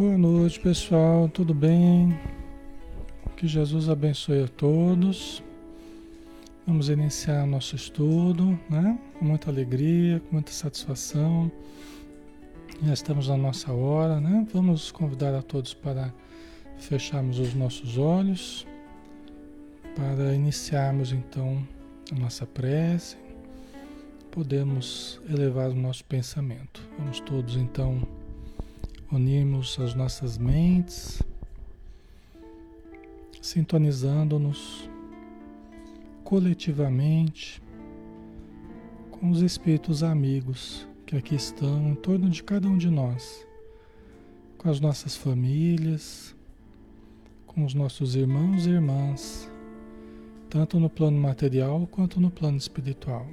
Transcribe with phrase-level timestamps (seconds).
[0.00, 1.28] Boa noite, pessoal.
[1.28, 2.18] Tudo bem?
[3.36, 5.42] Que Jesus abençoe a todos.
[6.66, 8.98] Vamos iniciar nosso estudo, né?
[9.18, 11.52] Com muita alegria, com muita satisfação.
[12.82, 14.46] Já estamos na nossa hora, né?
[14.54, 16.10] Vamos convidar a todos para
[16.78, 18.66] fecharmos os nossos olhos,
[19.94, 21.62] para iniciarmos então
[22.10, 23.18] a nossa prece,
[24.30, 26.88] podemos elevar o nosso pensamento.
[26.98, 28.00] Vamos todos então
[29.12, 31.22] unirmos as nossas mentes,
[33.42, 34.88] sintonizando-nos
[36.22, 37.60] coletivamente
[39.10, 43.44] com os espíritos amigos que aqui estão em torno de cada um de nós,
[44.56, 46.36] com as nossas famílias,
[47.46, 49.50] com os nossos irmãos e irmãs,
[50.48, 53.26] tanto no plano material quanto no plano espiritual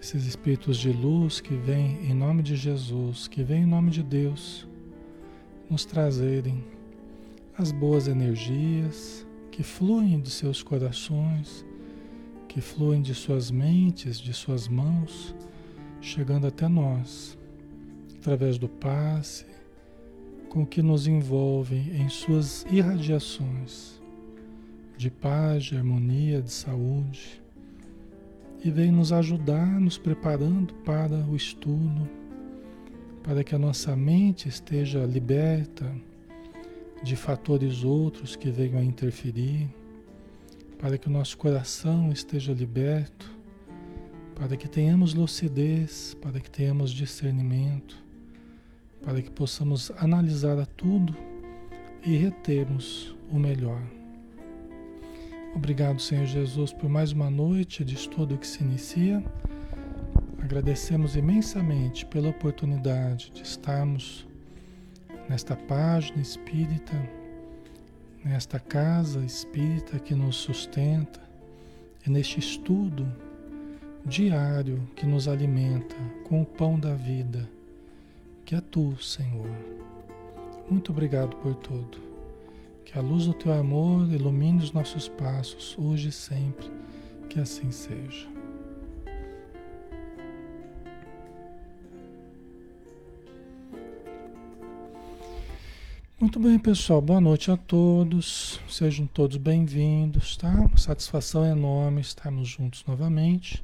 [0.00, 4.02] esses espíritos de luz que vêm em nome de Jesus, que vêm em nome de
[4.02, 4.66] Deus,
[5.68, 6.64] nos trazerem
[7.56, 11.66] as boas energias que fluem de seus corações,
[12.48, 15.34] que fluem de suas mentes, de suas mãos,
[16.00, 17.36] chegando até nós,
[18.16, 19.44] através do passe,
[20.48, 24.00] com que nos envolvem em suas irradiações
[24.96, 27.40] de paz, de harmonia, de saúde
[28.62, 32.08] e vem nos ajudar, nos preparando para o estudo,
[33.22, 35.90] para que a nossa mente esteja liberta
[37.02, 39.68] de fatores outros que venham a interferir,
[40.78, 43.30] para que o nosso coração esteja liberto,
[44.34, 48.02] para que tenhamos lucidez, para que tenhamos discernimento,
[49.02, 51.16] para que possamos analisar a tudo
[52.04, 53.99] e retermos o melhor.
[55.54, 59.22] Obrigado, Senhor Jesus, por mais uma noite de estudo que se inicia.
[60.40, 64.26] Agradecemos imensamente pela oportunidade de estarmos
[65.28, 66.96] nesta página espírita,
[68.24, 71.20] nesta casa espírita que nos sustenta
[72.06, 73.06] e neste estudo
[74.06, 75.96] diário que nos alimenta
[76.28, 77.50] com o pão da vida,
[78.44, 79.50] que é tu, Senhor.
[80.70, 82.09] Muito obrigado por tudo.
[82.90, 86.68] Que a luz do teu amor ilumine os nossos passos, hoje e sempre.
[87.28, 88.26] Que assim seja.
[96.18, 97.00] Muito bem, pessoal.
[97.00, 98.60] Boa noite a todos.
[98.68, 100.50] Sejam todos bem-vindos, tá?
[100.50, 103.62] Uma satisfação enorme estarmos juntos novamente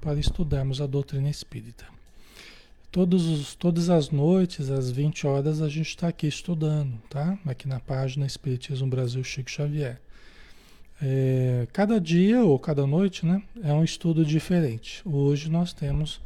[0.00, 1.95] para estudarmos a doutrina espírita.
[2.96, 7.38] Todos os, todas as noites, às 20 horas, a gente está aqui estudando, tá?
[7.44, 10.00] Aqui na página Espiritismo Brasil Chico Xavier.
[11.02, 13.42] É, cada dia ou cada noite, né?
[13.62, 15.02] É um estudo diferente.
[15.04, 16.22] Hoje nós temos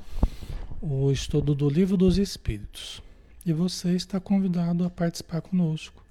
[0.80, 3.02] o estudo do Livro dos Espíritos.
[3.44, 6.04] E você está convidado a participar conosco.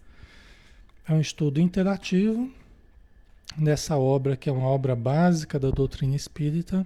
[1.07, 2.51] É um estudo interativo
[3.57, 6.85] nessa obra que é uma obra básica da doutrina espírita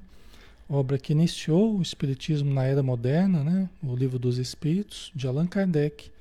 [0.69, 3.69] obra que iniciou o Espiritismo na Era Moderna, né?
[3.81, 6.11] o Livro dos Espíritos, de Allan Kardec,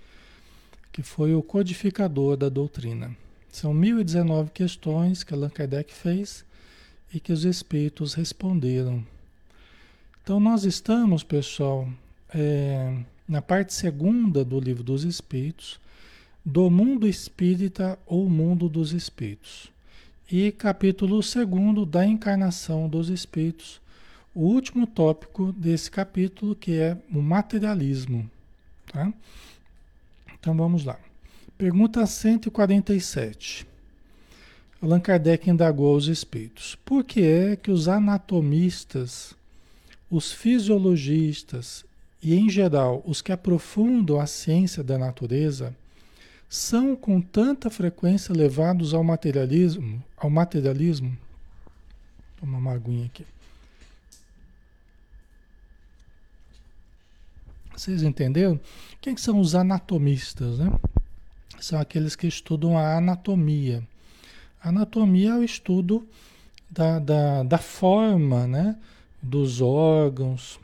[0.92, 3.16] que foi o codificador da doutrina.
[3.50, 6.44] São 1019 questões que Allan Kardec fez
[7.12, 9.04] e que os Espíritos responderam.
[10.22, 11.88] Então, nós estamos, pessoal,
[12.32, 12.96] é,
[13.28, 15.80] na parte segunda do Livro dos Espíritos,
[16.44, 19.70] do mundo espírita ou mundo dos espíritos.
[20.30, 23.81] E capítulo segundo da encarnação dos espíritos,
[24.34, 28.30] o último tópico desse capítulo, que é o materialismo.
[28.92, 29.12] Tá?
[30.34, 30.98] Então vamos lá.
[31.56, 33.66] Pergunta 147.
[34.82, 39.34] Allan Kardec indagou aos espíritos: por que é que os anatomistas,
[40.10, 41.84] os fisiologistas
[42.22, 45.74] e, em geral, os que aprofundam a ciência da natureza
[46.48, 50.02] são com tanta frequência levados ao materialismo?
[50.16, 51.16] Ao materialismo?
[52.38, 53.24] Toma uma aguinha aqui.
[57.74, 58.60] Vocês entenderam?
[59.00, 60.70] Quem são os anatomistas, né?
[61.60, 63.82] São aqueles que estudam a anatomia.
[64.62, 66.06] A anatomia é o estudo
[66.70, 68.76] da, da, da forma, né?
[69.22, 70.58] Dos órgãos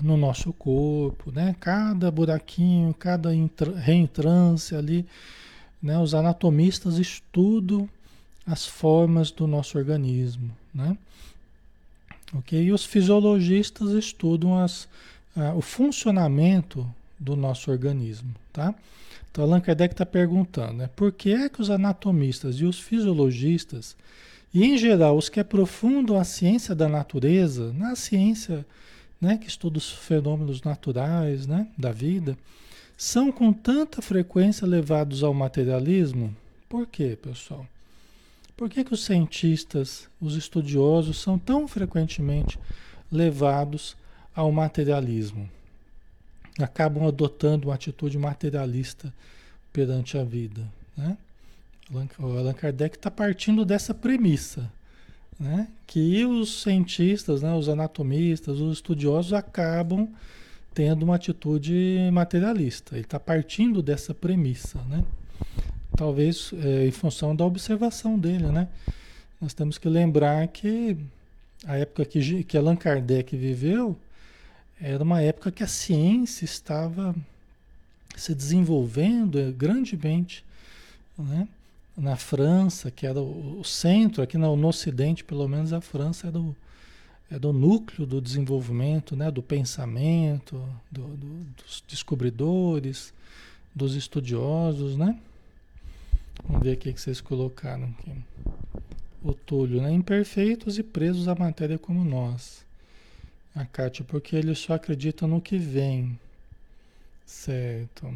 [0.00, 1.54] no nosso corpo, né?
[1.60, 3.30] Cada buraquinho, cada
[3.76, 5.06] reentrância ali,
[5.82, 5.98] né?
[5.98, 7.88] Os anatomistas estudam
[8.46, 10.96] as formas do nosso organismo, né?
[12.34, 12.60] Ok?
[12.60, 14.88] E os fisiologistas estudam as,
[15.56, 16.88] o funcionamento
[17.18, 18.74] do nosso organismo, tá?
[19.30, 23.96] Então, Allan Kardec está perguntando, né, por que é que os anatomistas e os fisiologistas,
[24.52, 28.64] e em geral os que aprofundam a ciência da natureza, na ciência
[29.20, 32.38] né, que estuda os fenômenos naturais né, da vida,
[32.96, 36.34] são com tanta frequência levados ao materialismo?
[36.68, 37.66] Por quê, pessoal?
[38.56, 42.56] Por que, que os cientistas, os estudiosos, são tão frequentemente
[43.10, 43.96] levados
[44.34, 45.48] ao materialismo?
[46.58, 49.12] Acabam adotando uma atitude materialista
[49.72, 50.62] perante a vida.
[50.96, 51.16] Né?
[52.18, 54.70] O Allan Kardec está partindo dessa premissa,
[55.38, 55.68] né?
[55.86, 60.08] que os cientistas, né, os anatomistas, os estudiosos acabam
[60.72, 62.94] tendo uma atitude materialista.
[62.94, 64.80] Ele está partindo dessa premissa.
[64.88, 65.04] Né?
[65.96, 68.68] Talvez é, em função da observação dele, né?
[69.40, 70.96] Nós temos que lembrar que
[71.66, 73.96] a época que, que Allan Kardec viveu
[74.86, 77.16] era uma época que a ciência estava
[78.14, 80.44] se desenvolvendo grandemente,
[81.16, 81.48] né?
[81.96, 86.38] Na França, que era o centro, aqui no, no Ocidente, pelo menos a França era
[86.38, 86.54] o,
[87.30, 89.30] era o núcleo do desenvolvimento, né?
[89.30, 93.14] Do pensamento, do, do, dos descobridores,
[93.74, 95.18] dos estudiosos, né?
[96.46, 98.12] Vamos ver o que vocês colocaram aqui.
[99.22, 99.90] O Túlio, né?
[99.92, 102.64] Imperfeitos e presos à matéria como nós.
[103.54, 106.18] A Kátia, porque eles só acreditam no que vem.
[107.24, 108.12] Certo.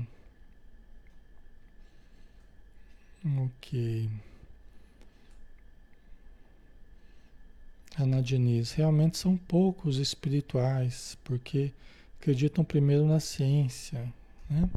[3.25, 4.11] Ok.
[7.99, 11.73] Ana Diniz, realmente são poucos espirituais, porque
[12.21, 14.13] acreditam primeiro na ciência,
[14.49, 14.69] né?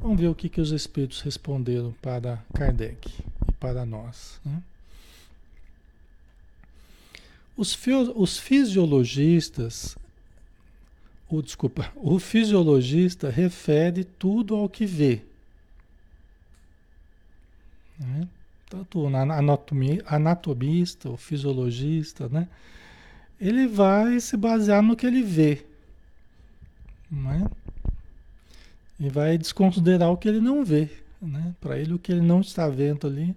[0.00, 3.12] Vamos ver o que, que os espíritos responderam para Kardec
[3.48, 4.40] e para nós.
[4.44, 4.62] Né?
[7.56, 7.78] Os,
[8.14, 9.96] os fisiologistas,
[11.28, 15.22] o, desculpa, o fisiologista refere tudo ao que vê.
[17.98, 18.28] Né?
[18.68, 22.48] Tanto o anatomia, anatomista, o fisiologista, né?
[23.38, 25.66] ele vai se basear no que ele vê.
[27.10, 27.44] Não é?
[28.98, 30.88] E vai desconsiderar o que ele não vê.
[31.20, 31.54] Né?
[31.60, 33.36] Para ele, o que ele não está vendo ali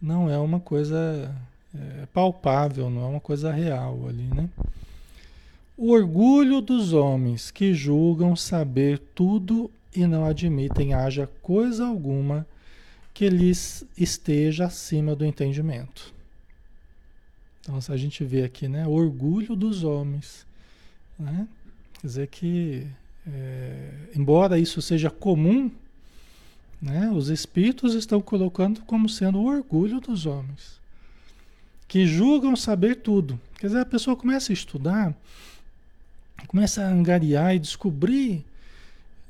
[0.00, 1.34] não é uma coisa
[1.78, 4.28] é, palpável, não é uma coisa real ali.
[4.34, 4.48] Né?
[5.76, 12.46] O orgulho dos homens que julgam saber tudo e não admitem haja coisa alguma
[13.12, 16.12] que lhes esteja acima do entendimento.
[17.60, 20.46] Então, se a gente vê aqui, né, orgulho dos homens,
[21.18, 21.48] né?
[21.94, 22.86] Quer dizer que
[23.26, 25.70] é, embora isso seja comum,
[26.80, 30.78] né, os espíritos estão colocando como sendo o orgulho dos homens,
[31.88, 33.38] que julgam saber tudo.
[33.58, 35.14] Quer dizer, a pessoa começa a estudar,
[36.46, 38.44] começa a angariar e descobrir,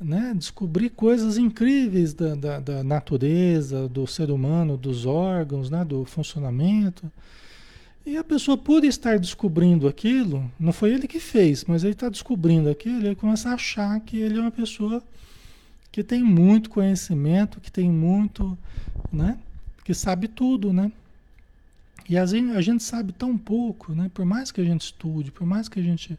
[0.00, 6.04] né, descobrir coisas incríveis da, da, da natureza, do ser humano, dos órgãos, né, do
[6.04, 7.10] funcionamento.
[8.04, 12.08] E a pessoa, por estar descobrindo aquilo, não foi ele que fez, mas ele está
[12.08, 15.02] descobrindo aquilo, ele começa a achar que ele é uma pessoa
[15.90, 18.56] que tem muito conhecimento, que tem muito,
[19.12, 19.38] né?
[19.82, 20.92] Que sabe tudo, né?
[22.08, 24.10] E a gente, sabe tão pouco, né?
[24.14, 26.16] Por mais que a gente estude, por mais que a gente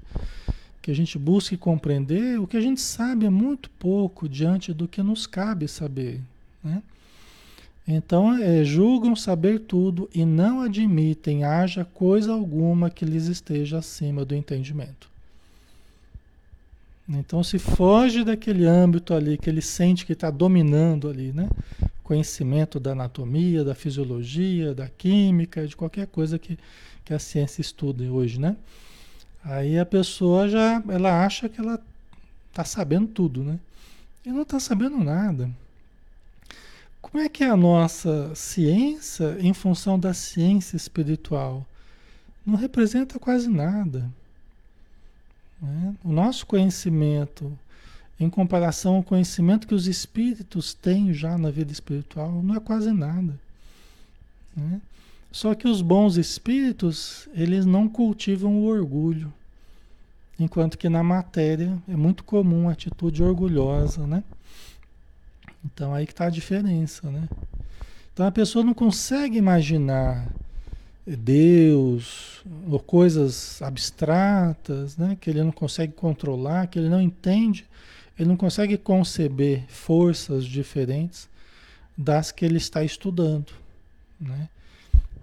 [0.81, 4.87] que a gente busque compreender, o que a gente sabe é muito pouco diante do
[4.87, 6.21] que nos cabe saber,
[6.63, 6.81] né?
[7.85, 14.25] Então, é, julgam saber tudo e não admitem haja coisa alguma que lhes esteja acima
[14.25, 15.09] do entendimento.
[17.07, 21.49] Então, se foge daquele âmbito ali que ele sente que está dominando ali, né?
[22.07, 26.57] Conhecimento da anatomia, da fisiologia, da química, de qualquer coisa que,
[27.03, 28.55] que a ciência estuda hoje, né?
[29.43, 31.77] Aí a pessoa já, ela acha que ela
[32.49, 33.59] está sabendo tudo, né?
[34.25, 35.51] E não está sabendo nada.
[37.01, 41.65] Como é que é a nossa ciência em função da ciência espiritual?
[42.45, 44.09] Não representa quase nada.
[45.61, 45.93] Né?
[46.05, 47.51] O nosso conhecimento,
[48.19, 52.91] em comparação ao conhecimento que os espíritos têm já na vida espiritual, não é quase
[52.91, 53.37] nada.
[54.55, 54.81] Né?
[55.31, 59.31] Só que os bons espíritos, eles não cultivam o orgulho.
[60.39, 64.23] Enquanto que na matéria é muito comum a atitude orgulhosa, né?
[65.65, 67.27] Então aí que está a diferença, né?
[68.13, 70.27] Então a pessoa não consegue imaginar
[71.05, 75.17] Deus ou coisas abstratas, né?
[75.19, 77.65] Que ele não consegue controlar, que ele não entende,
[78.17, 81.29] ele não consegue conceber forças diferentes
[81.97, 83.51] das que ele está estudando,
[84.19, 84.49] né?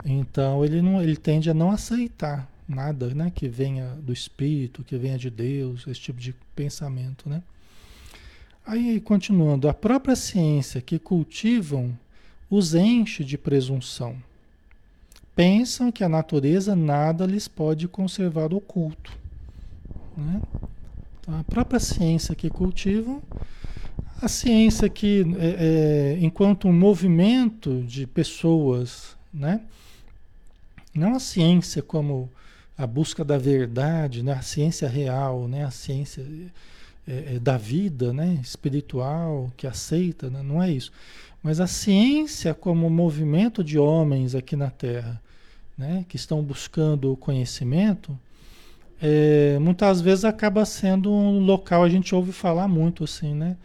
[0.04, 3.32] Então ele não, ele tende a não aceitar nada, né?
[3.34, 7.42] Que venha do Espírito, que venha de Deus, esse tipo de pensamento, né?
[8.66, 11.96] Aí, continuando, a própria ciência que cultivam
[12.48, 14.16] os enche de presunção.
[15.36, 19.12] Pensam que a natureza nada lhes pode conservar oculto.
[20.16, 20.40] Né?
[21.24, 23.22] Então, a própria ciência que cultivam
[24.20, 29.62] A ciência que, é, é, enquanto um movimento de pessoas, né?
[30.94, 32.30] Não a ciência como
[32.76, 34.32] a busca da verdade, né?
[34.32, 35.64] a ciência real, né?
[35.64, 36.24] a ciência
[37.08, 38.38] é, é, da vida né?
[38.42, 40.42] espiritual que aceita, né?
[40.42, 40.92] não é isso.
[41.42, 45.20] Mas a ciência como movimento de homens aqui na Terra,
[45.76, 46.04] né?
[46.08, 48.16] que estão buscando o conhecimento,
[49.00, 53.56] é, muitas vezes acaba sendo um local, a gente ouve falar muito assim, né?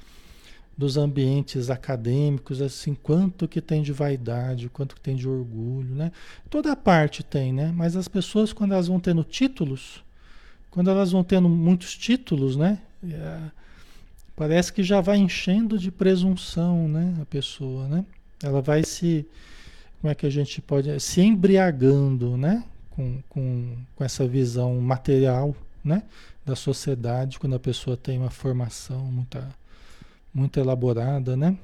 [0.79, 6.09] dos ambientes acadêmicos, assim, quanto que tem de vaidade, quanto que tem de orgulho, né?
[6.49, 7.69] Toda parte tem, né?
[7.75, 10.01] Mas as pessoas, quando elas vão tendo títulos,
[10.71, 12.79] quando elas vão tendo muitos títulos, né?
[13.03, 13.39] É,
[14.37, 17.13] parece que já vai enchendo de presunção, né?
[17.21, 18.05] A pessoa, né?
[18.41, 19.27] Ela vai se,
[19.99, 22.63] como é que a gente pode, se embriagando, né?
[22.99, 26.03] Com, com, com essa visão material, né?
[26.45, 29.47] Da sociedade, quando a pessoa tem uma formação muita
[30.33, 31.57] muito elaborada, né?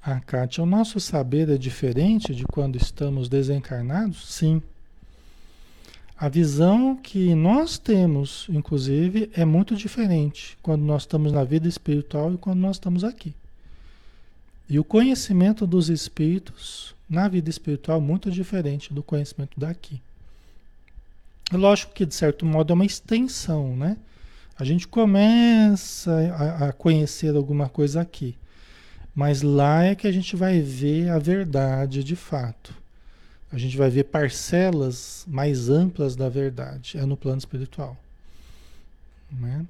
[0.00, 4.32] Ah, Kátia, o nosso saber é diferente de quando estamos desencarnados?
[4.32, 4.62] Sim.
[6.16, 12.32] A visão que nós temos, inclusive, é muito diferente quando nós estamos na vida espiritual
[12.32, 13.34] e quando nós estamos aqui.
[14.68, 20.00] E o conhecimento dos espíritos na vida espiritual é muito diferente do conhecimento daqui.
[21.52, 23.96] Lógico que, de certo modo, é uma extensão, né?
[24.58, 28.34] A gente começa a, a conhecer alguma coisa aqui,
[29.14, 32.74] mas lá é que a gente vai ver a verdade de fato.
[33.52, 37.96] A gente vai ver parcelas mais amplas da verdade, é no plano espiritual.
[39.30, 39.64] Né?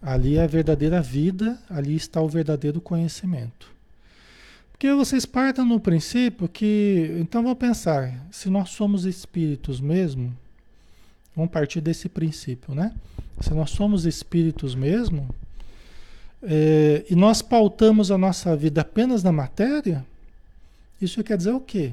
[0.00, 3.77] Ali é a verdadeira vida, ali está o verdadeiro conhecimento.
[4.78, 7.16] Porque vocês partam no princípio que.
[7.20, 10.32] Então vamos pensar, se nós somos espíritos mesmo,
[11.38, 12.92] Vamos partir desse princípio, né?
[13.40, 15.32] Se nós somos espíritos mesmo,
[16.42, 20.04] é, e nós pautamos a nossa vida apenas na matéria,
[21.00, 21.92] isso quer dizer o quê?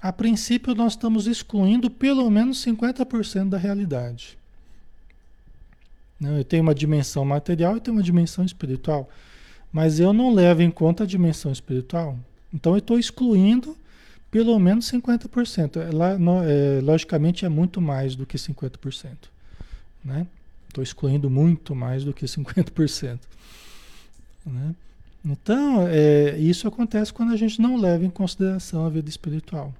[0.00, 4.38] A princípio, nós estamos excluindo pelo menos 50% da realidade.
[6.20, 9.10] Eu tenho uma dimensão material e tenho uma dimensão espiritual,
[9.72, 12.18] mas eu não levo em conta a dimensão espiritual.
[12.52, 13.76] Então, eu estou excluindo
[14.30, 15.76] pelo menos 50%.
[15.76, 19.12] É, lá, no, é, logicamente é muito mais do que 50%.
[20.04, 20.26] Né?
[20.68, 23.18] Estou excluindo muito mais do que 50%.
[24.46, 24.74] Né?
[25.24, 29.74] Então, é, isso acontece quando a gente não leva em consideração a vida espiritual.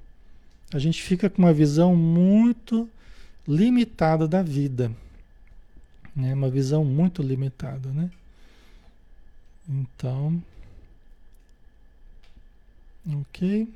[0.73, 2.89] A gente fica com uma visão muito
[3.47, 4.93] limitada da vida.
[6.15, 6.35] Né?
[6.35, 7.89] Uma visão muito limitada.
[7.91, 8.11] Né?
[9.69, 10.43] Então,
[13.07, 13.69] ok.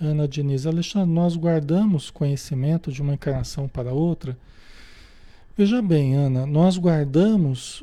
[0.00, 4.36] Ana Diniz, Alexandre, nós guardamos conhecimento de uma encarnação para outra?
[5.56, 7.82] Veja bem, Ana, nós guardamos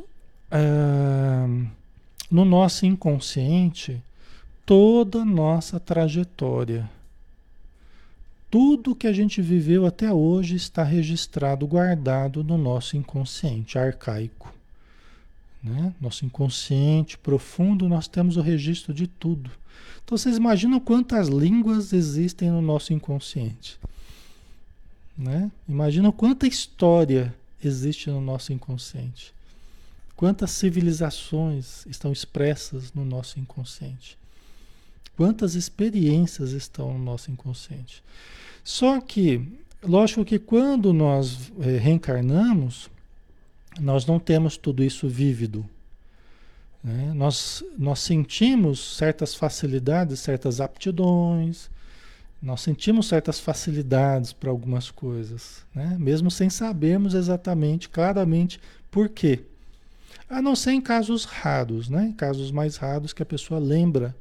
[0.50, 1.46] é,
[2.32, 4.01] no nosso inconsciente
[4.65, 6.89] toda a nossa trajetória.
[8.49, 14.53] Tudo que a gente viveu até hoje está registrado, guardado no nosso inconsciente arcaico.
[15.63, 15.93] Né?
[15.99, 19.49] Nosso inconsciente profundo, nós temos o registro de tudo.
[20.03, 23.79] Então vocês imaginam quantas línguas existem no nosso inconsciente.
[25.17, 25.51] Né?
[25.67, 27.33] Imaginam quanta história
[27.63, 29.33] existe no nosso inconsciente.
[30.15, 34.17] Quantas civilizações estão expressas no nosso inconsciente.
[35.15, 38.03] Quantas experiências estão no nosso inconsciente.
[38.63, 39.48] Só que,
[39.81, 42.89] lógico que quando nós é, reencarnamos,
[43.79, 45.65] nós não temos tudo isso vívido.
[46.84, 47.13] Né?
[47.13, 51.69] Nós, nós sentimos certas facilidades, certas aptidões,
[52.41, 55.98] nós sentimos certas facilidades para algumas coisas, né?
[56.00, 58.60] mesmo sem sabermos exatamente, claramente,
[58.91, 59.43] por quê.
[60.29, 62.13] A não ser em casos raros, né?
[62.17, 64.15] casos mais raros que a pessoa lembra.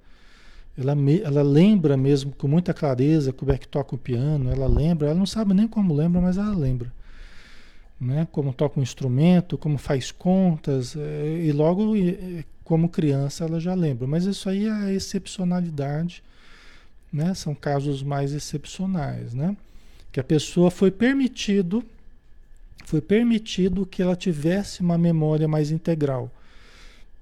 [0.77, 4.67] Ela, me, ela lembra mesmo com muita clareza como é que toca o piano, ela
[4.67, 6.91] lembra, ela não sabe nem como lembra, mas ela lembra
[8.01, 8.27] né?
[8.31, 11.95] como toca um instrumento, como faz contas, é, e logo
[12.63, 14.07] como criança ela já lembra.
[14.07, 16.23] Mas isso aí é a excepcionalidade,
[17.13, 17.35] né?
[17.35, 19.57] são casos mais excepcionais, né?
[20.13, 21.85] que a pessoa foi permitido,
[22.85, 26.31] foi permitido que ela tivesse uma memória mais integral.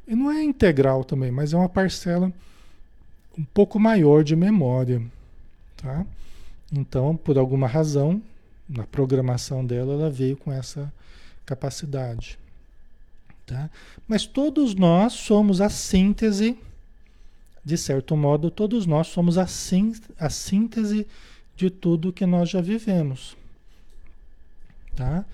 [0.07, 2.33] E não é integral também, mas é uma parcela
[3.39, 5.03] um pouco maior de memória,
[5.77, 6.07] tá?
[6.73, 8.23] Então, por alguma razão,
[8.69, 10.93] na programação dela, ela veio com essa
[11.45, 12.39] capacidade.
[13.47, 13.69] Tá?
[14.09, 16.57] Mas todos nós somos a síntese,
[17.65, 19.47] de certo modo, todos nós somos a,
[20.19, 21.07] a síntese
[21.55, 23.37] de tudo que nós já vivemos.
[24.97, 25.25] Tá?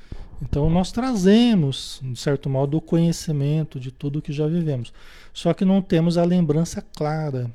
[0.43, 4.93] Então nós trazemos, de certo modo, o conhecimento de tudo que já vivemos.
[5.33, 7.51] Só que não temos a lembrança clara.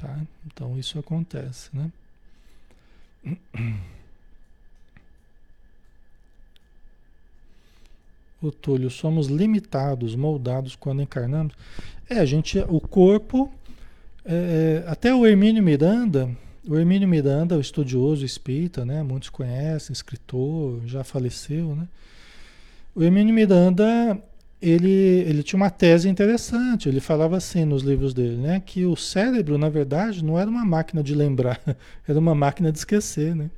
[0.00, 0.18] Tá?
[0.46, 1.92] Então isso acontece, né?
[8.40, 11.52] O Túlio, somos limitados, moldados quando encarnamos.
[12.08, 13.52] É, a gente, o corpo,
[14.24, 16.34] é, é até o Hermínio Miranda,
[16.66, 19.02] o Hermínio Miranda, o estudioso espírita, né?
[19.02, 21.86] Muitos conhecem, escritor, já faleceu, né?
[22.94, 24.18] O Hermínio Miranda,
[24.60, 24.90] ele,
[25.26, 26.88] ele tinha uma tese interessante.
[26.88, 28.62] Ele falava assim nos livros dele, né?
[28.64, 31.60] Que o cérebro, na verdade, não era uma máquina de lembrar,
[32.06, 33.50] era uma máquina de esquecer, né?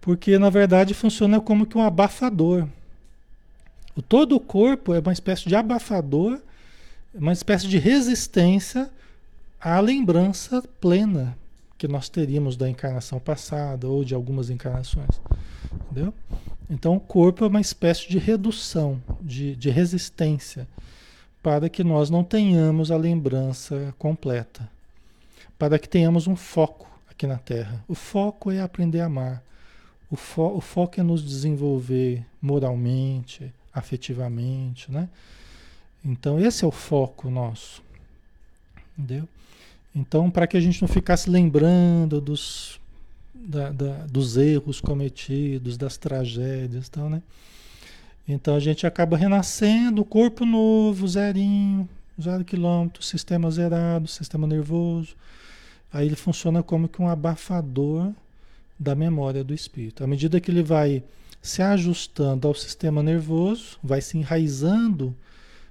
[0.00, 2.66] Porque, na verdade, funciona como que um abafador.
[3.94, 6.38] O todo o corpo é uma espécie de abafador,
[7.14, 8.90] uma espécie de resistência
[9.60, 11.36] à lembrança plena
[11.78, 15.20] que nós teríamos da encarnação passada ou de algumas encarnações.
[15.90, 16.12] Entendeu?
[16.68, 20.66] Então o corpo é uma espécie de redução, de, de resistência,
[21.42, 24.68] para que nós não tenhamos a lembrança completa,
[25.58, 27.84] para que tenhamos um foco aqui na Terra.
[27.86, 29.42] O foco é aprender a amar,
[30.10, 35.08] o, fo o foco é nos desenvolver moralmente, afetivamente, né?
[36.04, 37.82] Então esse é o foco nosso,
[38.96, 39.28] entendeu?
[39.96, 42.78] Então, para que a gente não ficasse lembrando dos,
[43.34, 47.22] da, da, dos erros cometidos, das tragédias, então, né?
[48.28, 51.88] Então a gente acaba renascendo, corpo novo, zerinho,
[52.20, 55.14] zero quilômetro, sistema zerado, sistema nervoso.
[55.90, 58.12] Aí ele funciona como que um abafador
[58.78, 60.04] da memória do espírito.
[60.04, 61.02] À medida que ele vai
[61.40, 65.14] se ajustando ao sistema nervoso, vai se enraizando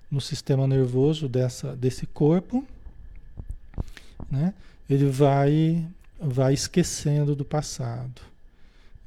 [0.09, 2.65] no sistema nervoso dessa, desse corpo,
[4.29, 4.53] né?
[4.89, 5.87] ele vai,
[6.19, 8.21] vai esquecendo do passado,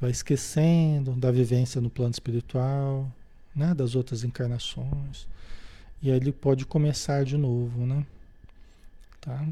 [0.00, 3.10] vai esquecendo da vivência no plano espiritual,
[3.54, 3.74] né?
[3.74, 5.26] das outras encarnações.
[6.00, 8.06] E aí ele pode começar de novo, né?
[9.20, 9.44] Tá?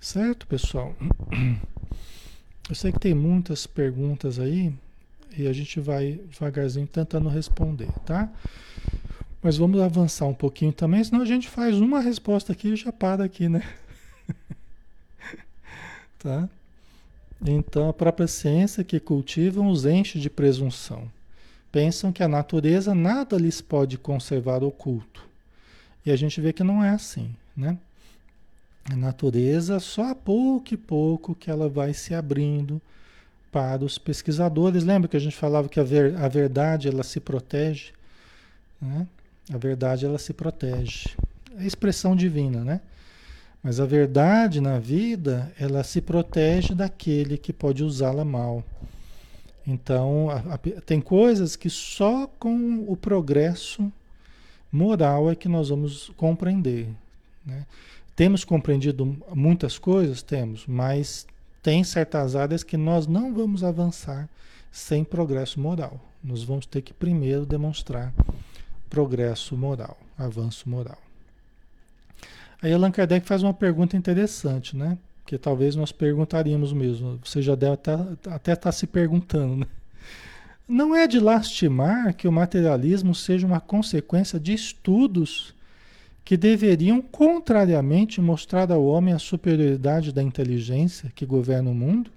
[0.00, 0.94] Certo, pessoal?
[2.68, 4.72] Eu sei que tem muitas perguntas aí
[5.36, 8.30] e a gente vai devagarzinho tentando responder, tá?
[9.44, 12.90] Mas vamos avançar um pouquinho também, senão a gente faz uma resposta aqui e já
[12.90, 13.62] para aqui, né?
[16.18, 16.48] tá?
[17.44, 21.12] Então, a própria ciência que cultivam os enche de presunção.
[21.70, 25.28] Pensam que a natureza nada lhes pode conservar oculto.
[26.06, 27.76] E a gente vê que não é assim, né?
[28.90, 32.80] A natureza, só a pouco e pouco que ela vai se abrindo
[33.52, 34.84] para os pesquisadores.
[34.84, 37.92] Lembra que a gente falava que a, ver, a verdade ela se protege,
[38.80, 39.06] né?
[39.52, 41.10] A verdade ela se protege.
[41.58, 42.80] É expressão divina, né?
[43.62, 48.62] Mas a verdade na vida, ela se protege daquele que pode usá-la mal.
[49.66, 53.90] Então, a, a, tem coisas que só com o progresso
[54.70, 56.88] moral é que nós vamos compreender.
[57.44, 57.64] Né?
[58.14, 60.20] Temos compreendido muitas coisas?
[60.20, 61.26] Temos, mas
[61.62, 64.28] tem certas áreas que nós não vamos avançar
[64.70, 65.98] sem progresso moral.
[66.22, 68.12] Nós vamos ter que primeiro demonstrar
[68.88, 70.98] progresso moral, avanço moral.
[72.62, 74.96] Aí Allan Kardec faz uma pergunta interessante, né?
[75.26, 77.18] Que talvez nós perguntaríamos mesmo.
[77.24, 79.66] Você já deve até estar tá se perguntando, né?
[80.66, 85.54] Não é de lastimar que o materialismo seja uma consequência de estudos
[86.24, 92.10] que deveriam, contrariamente, mostrar ao homem a superioridade da inteligência que governa o mundo?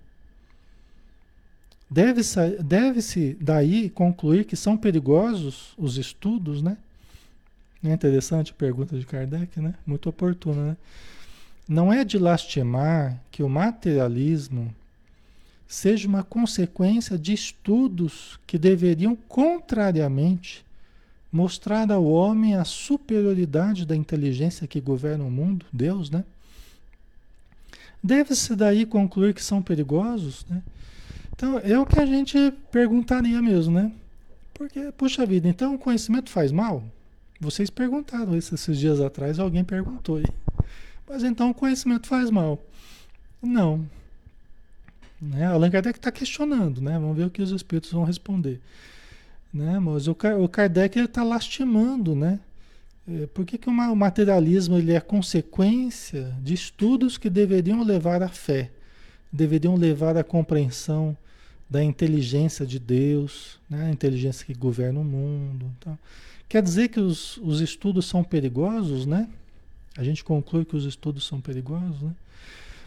[1.89, 3.00] Deve-se deve
[3.39, 6.78] daí concluir que são perigosos os estudos, né?
[7.84, 9.73] É interessante a pergunta de Kardec, né?
[9.86, 10.78] Muito oportuna, né?
[11.67, 14.73] Não é de lastimar que o materialismo
[15.67, 20.65] seja uma consequência de estudos que deveriam, contrariamente,
[21.32, 26.23] mostrar ao homem a superioridade da inteligência que governa o mundo, Deus, né?
[28.02, 30.62] Deve-se daí concluir que são perigosos, né?
[31.38, 33.91] Então, é o que a gente perguntaria mesmo, né?
[34.56, 36.84] Porque, puxa vida, então o conhecimento faz mal?
[37.39, 40.26] Vocês perguntaram isso esses dias atrás, alguém perguntou aí.
[41.08, 42.60] Mas então o conhecimento faz mal?
[43.39, 43.88] Não.
[45.21, 45.45] Né?
[45.45, 46.93] Allan Kardec está questionando, né?
[46.93, 48.60] Vamos ver o que os espíritos vão responder.
[49.54, 49.78] Né?
[49.78, 52.39] Mas o, Kardec está lastimando, né?
[53.08, 58.28] É, por que, que o materialismo ele é consequência de estudos que deveriam levar à
[58.28, 58.71] fé,
[59.32, 61.15] deveriam levar à compreensão
[61.69, 63.88] da inteligência de Deus, né?
[63.88, 65.71] a inteligência que governa o mundo.
[65.77, 65.97] Então,
[66.47, 69.27] quer dizer que os, os estudos são perigosos, né?
[69.97, 72.15] A gente conclui que os estudos são perigosos, né?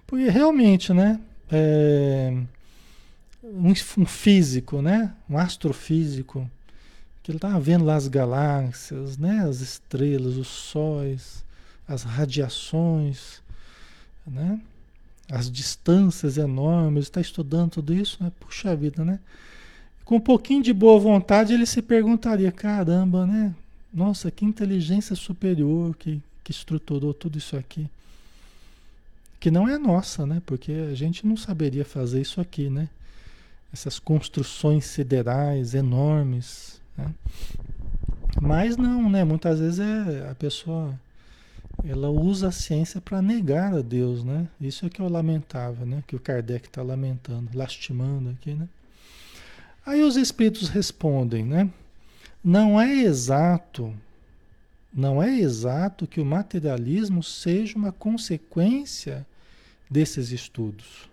[0.07, 1.21] Porque realmente, né?
[1.51, 2.33] é,
[3.43, 5.13] um, um, físico, né?
[5.29, 6.49] Um astrofísico,
[7.23, 9.45] que ele estava vendo lá as galáxias, né?
[9.47, 11.45] As estrelas, os sóis,
[11.87, 13.43] as radiações,
[14.27, 14.61] né?
[15.31, 18.33] As distâncias enormes, está estudando tudo isso, né?
[18.41, 19.21] Puxa vida, né?
[20.05, 23.55] Com um pouquinho de boa vontade, ele se perguntaria: caramba, né?
[23.95, 27.89] Nossa, que inteligência superior que, que estruturou tudo isso aqui.
[29.39, 30.43] Que não é nossa, né?
[30.45, 32.89] Porque a gente não saberia fazer isso aqui, né?
[33.73, 36.81] Essas construções siderais enormes.
[36.97, 37.15] Né?
[38.41, 39.23] Mas não, né?
[39.23, 40.99] Muitas vezes é, a pessoa
[41.85, 44.49] ela usa a ciência para negar a Deus, né?
[44.61, 46.03] Isso é que eu lamentava, né?
[46.07, 48.69] Que o Kardec está lamentando, lastimando aqui, né?
[49.85, 51.71] Aí os espíritos respondem, né?
[52.45, 53.95] Não é exato,
[54.93, 59.27] não é exato que o materialismo seja uma consequência
[59.91, 61.09] desses estudos.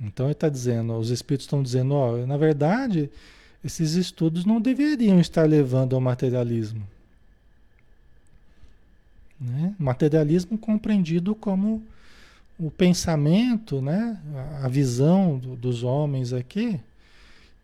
[0.00, 3.10] Então ele está dizendo, os espíritos estão dizendo, ó, na verdade,
[3.64, 6.86] esses estudos não deveriam estar levando ao materialismo.
[9.44, 9.74] Né?
[9.78, 11.82] Materialismo compreendido como
[12.58, 14.18] o pensamento, né?
[14.62, 16.80] a visão do, dos homens aqui,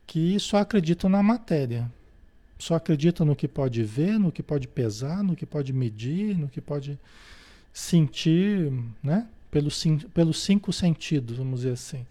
[0.07, 1.91] que só acreditam na matéria.
[2.59, 6.49] Só acreditam no que pode ver, no que pode pesar, no que pode medir, no
[6.49, 6.99] que pode
[7.73, 8.71] sentir,
[9.03, 9.27] né?
[9.51, 9.83] Pelos,
[10.39, 12.07] cinco sentidos, vamos dizer assim.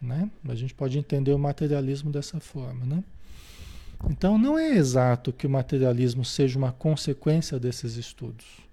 [0.00, 0.28] Né?
[0.48, 2.84] A gente pode entender o materialismo dessa forma.
[2.84, 3.04] Né?
[4.10, 8.64] Então, não é exato que o materialismo seja uma consequência desses estudos.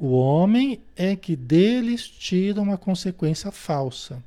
[0.00, 4.22] O homem é que deles tira uma consequência falsa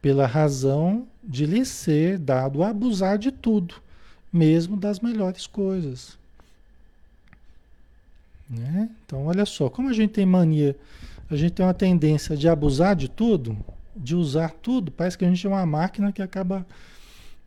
[0.00, 3.74] pela razão de lhe ser dado abusar de tudo,
[4.32, 6.16] mesmo das melhores coisas.
[8.48, 8.88] Né?
[9.04, 10.76] Então, olha só, como a gente tem mania,
[11.28, 13.58] a gente tem uma tendência de abusar de tudo,
[13.96, 16.64] de usar tudo, parece que a gente é uma máquina que acaba.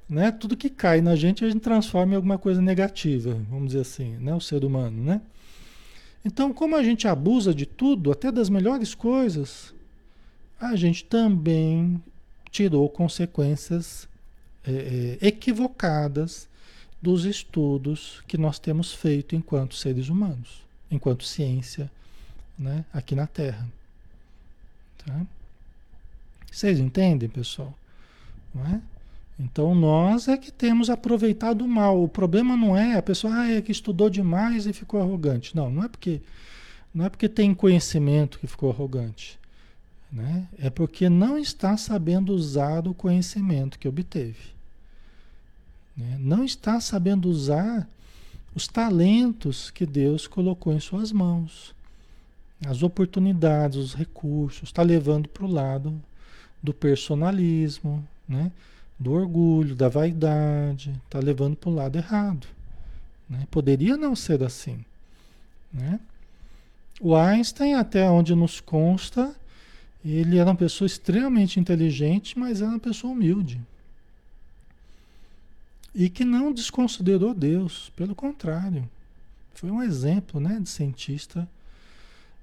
[0.10, 0.32] Né?
[0.32, 4.18] Tudo que cai na gente a gente transforma em alguma coisa negativa, vamos dizer assim,
[4.18, 4.36] né?
[4.36, 5.02] o ser humano.
[5.02, 5.22] Né?
[6.23, 9.73] Então, como a gente abusa de tudo, até das melhores coisas,
[10.60, 12.01] a gente também
[12.51, 14.08] tirou consequências
[14.65, 16.49] é, é, equivocadas
[17.01, 21.89] dos estudos que nós temos feito enquanto seres humanos, enquanto ciência,
[22.58, 23.65] né, aqui na Terra.
[25.05, 25.25] Tá?
[26.51, 27.73] Vocês entendem, pessoal?
[28.73, 28.99] É?
[29.39, 32.04] Então nós é que temos aproveitado mal.
[32.04, 35.56] O problema não é a pessoa ah, é que estudou demais e ficou arrogante.
[35.56, 36.21] Não, não é porque
[36.93, 39.39] não é porque tem conhecimento que ficou arrogante.
[40.12, 40.47] Né?
[40.58, 44.54] É porque não está sabendo usar o conhecimento que obteve.
[45.95, 46.17] Né?
[46.19, 47.88] Não está sabendo usar
[48.56, 51.75] os talentos que Deus colocou em suas mãos,
[52.65, 56.02] as oportunidades, os recursos, está levando para o lado
[56.62, 58.52] do personalismo, né?
[59.00, 62.48] Do orgulho, da vaidade, está levando para o lado errado.
[63.30, 63.48] Né?
[63.50, 64.84] Poderia não ser assim.
[65.72, 66.00] Né?
[67.00, 69.34] O Einstein, até onde nos consta,
[70.04, 73.62] ele era uma pessoa extremamente inteligente, mas era uma pessoa humilde.
[75.96, 78.88] E que não desconsiderou Deus, pelo contrário.
[79.54, 81.48] Foi um exemplo né, de cientista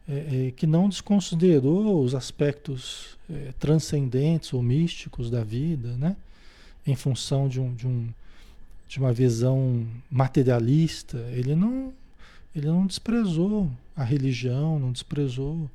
[0.08, 6.16] é, é, que não desconsiderou os aspectos é, transcendentes ou místicos da vida, né,
[6.86, 8.08] em função de, um, de, um,
[8.88, 11.18] de uma visão materialista.
[11.32, 11.92] Ele não,
[12.54, 15.68] ele não desprezou a religião, não desprezou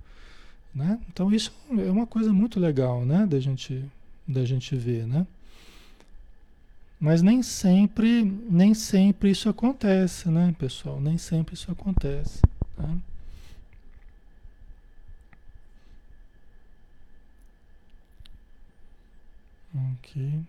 [0.73, 0.99] né?
[1.11, 3.83] Então isso é uma coisa muito legal, né, da gente,
[4.27, 5.27] da gente ver, né?
[6.99, 11.01] Mas nem sempre, nem sempre isso acontece, né, pessoal?
[11.01, 12.39] Nem sempre isso acontece.
[12.77, 12.95] Tá?
[19.73, 20.41] Ok.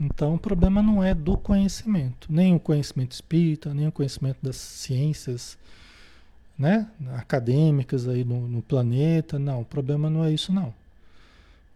[0.00, 4.56] Então o problema não é do conhecimento, nem o conhecimento espírita, nem o conhecimento das
[4.56, 5.58] ciências
[6.56, 9.38] né, acadêmicas aí no, no, planeta.
[9.38, 10.72] Não, o problema não é isso não.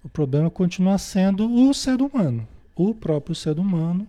[0.05, 4.07] O problema continua sendo o ser humano, o próprio ser humano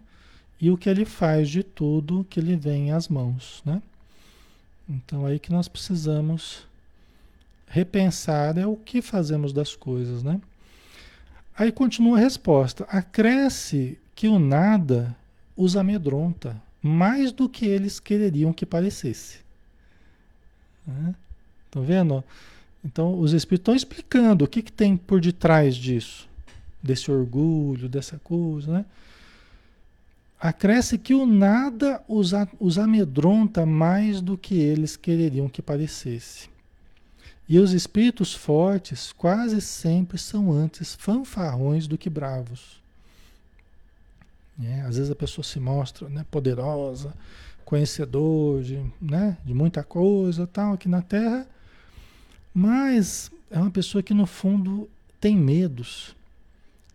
[0.60, 3.82] e o que ele faz de tudo que lhe vem às mãos, né?
[4.88, 6.66] Então aí que nós precisamos
[7.68, 10.40] repensar é o que fazemos das coisas, né?
[11.56, 15.16] Aí continua a resposta: acresce que o nada
[15.56, 19.40] os amedronta mais do que eles quereriam que parecesse.
[20.86, 21.16] Né?
[21.66, 22.24] Estão vendo?
[22.84, 26.28] Então, os espíritos estão explicando o que, que tem por detrás disso,
[26.82, 28.86] desse orgulho, dessa coisa, né?
[30.40, 36.50] Acresce que o nada os, os amedronta mais do que eles quereriam que parecesse.
[37.54, 42.82] E os espíritos fortes quase sempre são antes fanfarrões do que bravos.
[44.60, 47.14] É, às vezes a pessoa se mostra né, poderosa,
[47.64, 51.48] conhecedor de, né, de muita coisa tal aqui na Terra,
[52.52, 54.90] mas é uma pessoa que no fundo
[55.22, 56.16] tem medos,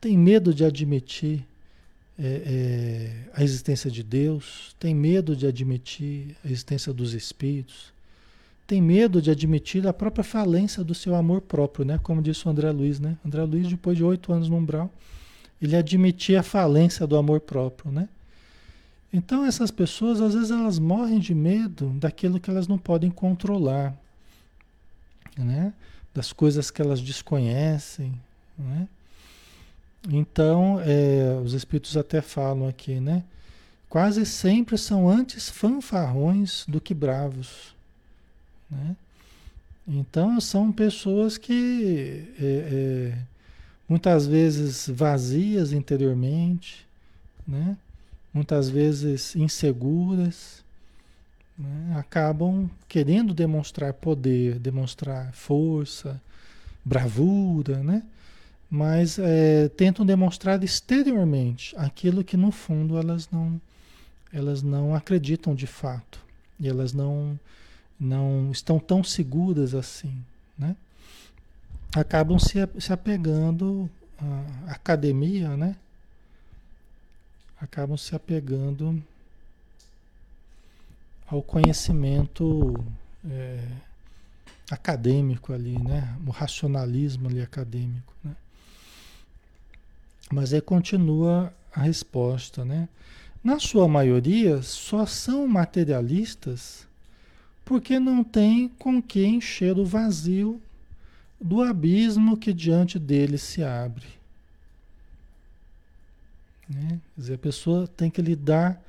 [0.00, 1.46] tem medo de admitir
[2.18, 7.96] é, é, a existência de Deus, tem medo de admitir a existência dos espíritos,
[8.68, 11.98] tem medo de admitir a própria falência do seu amor próprio, né?
[12.02, 13.16] Como disse o André Luiz, né?
[13.24, 14.92] André Luiz, depois de oito anos no umbral,
[15.60, 18.10] ele admitia a falência do amor próprio, né?
[19.10, 23.96] Então essas pessoas, às vezes, elas morrem de medo daquilo que elas não podem controlar,
[25.34, 25.72] né?
[26.12, 28.12] Das coisas que elas desconhecem,
[28.58, 28.86] né?
[30.10, 33.24] Então, é, os espíritos até falam aqui, né?
[33.88, 37.77] Quase sempre são antes fanfarrões do que bravos,
[38.70, 38.96] né?
[39.86, 43.18] Então, são pessoas que é, é,
[43.88, 46.86] muitas vezes vazias interiormente,
[47.46, 47.74] né?
[48.32, 50.62] muitas vezes inseguras,
[51.58, 51.96] né?
[51.98, 56.20] acabam querendo demonstrar poder, demonstrar força,
[56.84, 58.02] bravura, né?
[58.70, 63.58] mas é, tentam demonstrar exteriormente aquilo que no fundo elas não,
[64.30, 66.20] elas não acreditam de fato
[66.60, 67.40] e elas não,
[67.98, 70.22] não estão tão seguras assim,
[70.56, 70.76] né?
[71.94, 75.76] Acabam se, se apegando à academia, né?
[77.60, 79.02] Acabam se apegando
[81.26, 82.74] ao conhecimento
[83.28, 83.68] é,
[84.70, 86.16] acadêmico ali, né?
[86.26, 88.34] O racionalismo ali acadêmico, né?
[90.30, 92.88] Mas aí continua a resposta, né?
[93.42, 96.87] Na sua maioria, só são materialistas
[97.68, 100.58] porque não tem com que encher o vazio
[101.38, 104.06] do abismo que diante deles se abre.
[106.66, 106.98] Né?
[107.14, 108.82] Quer dizer, a pessoa tem que lidar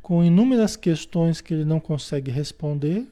[0.00, 3.04] com inúmeras questões que ele não consegue responder,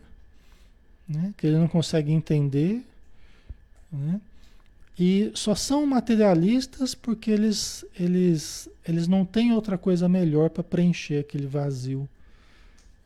[1.09, 1.35] né?
[1.37, 2.87] que ele não consegue entender,
[3.91, 4.21] né?
[4.97, 11.19] E só são materialistas porque eles, eles, eles não têm outra coisa melhor para preencher
[11.19, 12.09] aquele vazio,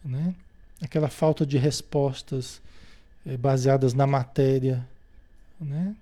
[0.04, 0.35] né?
[0.83, 2.61] Aquela falta de respostas
[3.27, 4.87] é, baseadas na matéria,
[5.61, 5.95] né?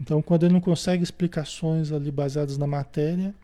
[0.00, 3.34] Então, quando ele não consegue explicações ali baseadas na matéria,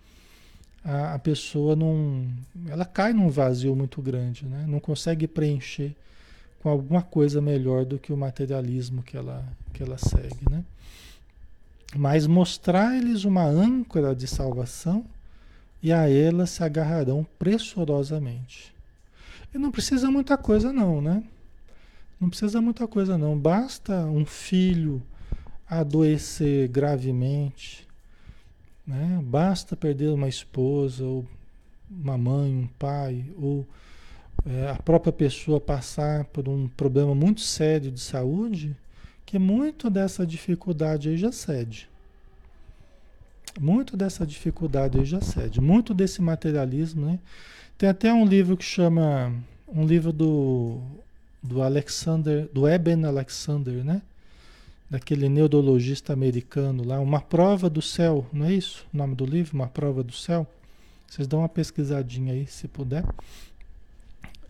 [0.84, 2.26] a, a pessoa não,
[2.68, 4.64] ela cai num vazio muito grande, né?
[4.68, 5.94] Não consegue preencher
[6.62, 10.64] com alguma coisa melhor do que o materialismo que ela, que ela segue, né?
[11.94, 15.04] mas mostrar-lhes uma âncora de salvação
[15.82, 18.72] e a ela se agarrarão pressurosamente.
[19.52, 21.22] Não precisa muita coisa não, né?
[22.20, 23.38] Não precisa muita coisa não.
[23.38, 25.02] Basta um filho
[25.68, 27.86] adoecer gravemente,
[28.86, 29.20] né?
[29.24, 31.26] Basta perder uma esposa ou
[31.90, 33.66] uma mãe, um pai, ou
[34.46, 38.76] é, a própria pessoa passar por um problema muito sério de saúde
[39.24, 41.88] que muito dessa dificuldade aí já cede.
[43.60, 45.60] Muito dessa dificuldade aí já cede.
[45.60, 47.18] Muito desse materialismo, né?
[47.82, 49.34] Tem até um livro que chama.
[49.66, 50.78] Um livro do,
[51.42, 54.00] do Alexander, do Eben Alexander, né?
[54.88, 58.86] Daquele neurologista americano lá, Uma Prova do Céu, não é isso?
[58.94, 59.56] O nome do livro?
[59.56, 60.46] Uma Prova do Céu.
[61.08, 63.04] Vocês dão uma pesquisadinha aí, se puder.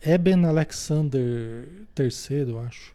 [0.05, 1.67] Eben Alexander
[1.99, 2.95] III, eu acho.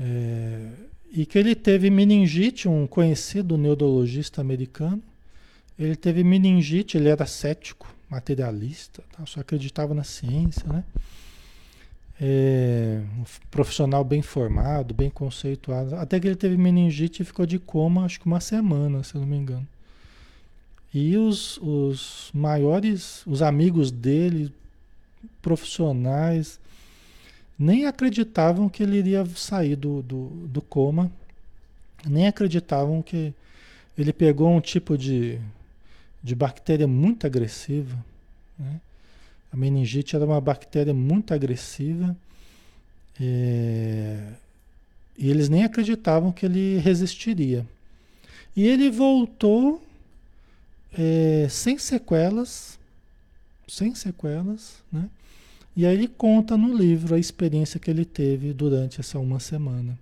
[0.00, 0.66] É,
[1.12, 5.02] e que ele teve meningite, um conhecido neurologista americano.
[5.78, 9.26] Ele teve meningite, ele era cético, materialista, tá?
[9.26, 10.84] só acreditava na ciência, né?
[12.18, 15.96] É, um profissional bem formado, bem conceituado.
[15.96, 19.20] Até que ele teve meningite e ficou de coma, acho que uma semana, se eu
[19.20, 19.66] não me engano.
[20.94, 24.50] E os, os maiores, os amigos dele,
[25.42, 26.58] profissionais,
[27.58, 31.12] nem acreditavam que ele iria sair do, do, do coma,
[32.06, 33.34] nem acreditavam que
[33.96, 35.38] ele pegou um tipo de,
[36.26, 37.96] de bactéria muito agressiva.
[38.58, 38.80] Né?
[39.52, 42.16] A meningite era uma bactéria muito agressiva
[43.20, 44.32] é,
[45.16, 47.64] e eles nem acreditavam que ele resistiria.
[48.56, 49.80] E ele voltou
[50.92, 52.76] é, sem sequelas,
[53.68, 55.08] sem sequelas, né?
[55.76, 59.96] E aí ele conta no livro a experiência que ele teve durante essa uma semana.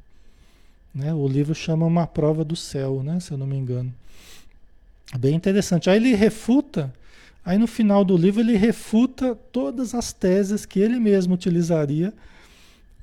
[0.95, 1.13] Né?
[1.13, 3.19] O livro chama Uma Prova do Céu, né?
[3.19, 3.93] se eu não me engano.
[5.19, 5.91] Bem interessante.
[5.91, 6.93] Aí ele refuta,
[7.45, 12.13] aí no final do livro ele refuta todas as teses que ele mesmo utilizaria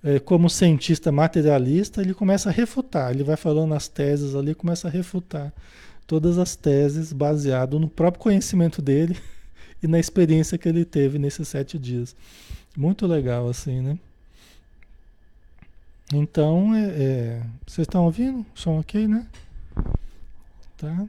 [0.04, 4.88] é, como cientista materialista, ele começa a refutar, ele vai falando as teses ali, começa
[4.88, 5.54] a refutar
[6.08, 9.18] todas as teses baseado no próprio conhecimento dele
[9.82, 12.16] e na experiência que ele teve nesses sete dias.
[12.76, 13.98] Muito legal, assim, né?
[16.14, 18.46] Então, é, é, vocês estão ouvindo?
[18.54, 19.26] Som ok, né?
[20.78, 21.08] Tá?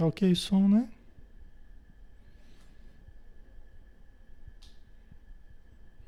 [0.00, 0.88] Tá ok o som, né?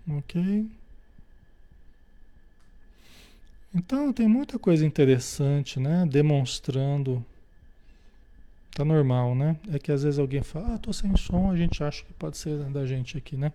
[0.08, 0.34] Ok.
[3.74, 6.06] Então tem muita coisa interessante, né?
[6.06, 7.22] Demonstrando.
[8.74, 9.58] Tá normal, né?
[9.70, 12.38] É que às vezes alguém fala, ah, tô sem som, a gente acha que pode
[12.38, 13.52] ser da gente aqui, né?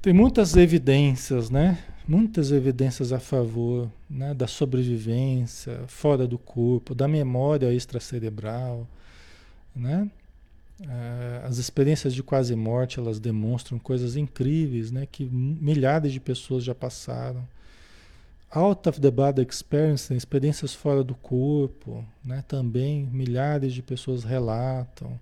[0.00, 1.76] Tem muitas evidências, né?
[2.06, 4.32] Muitas evidências a favor né?
[4.32, 8.86] da sobrevivência fora do corpo, da memória extracerebral,
[9.74, 10.08] né?
[10.80, 15.04] Eh, as experiências de quase morte elas demonstram coisas incríveis, né?
[15.10, 17.46] Que milhares de pessoas já passaram.
[18.50, 22.44] Out of the body experience, experiências fora do corpo, né?
[22.46, 25.18] Também milhares de pessoas relatam.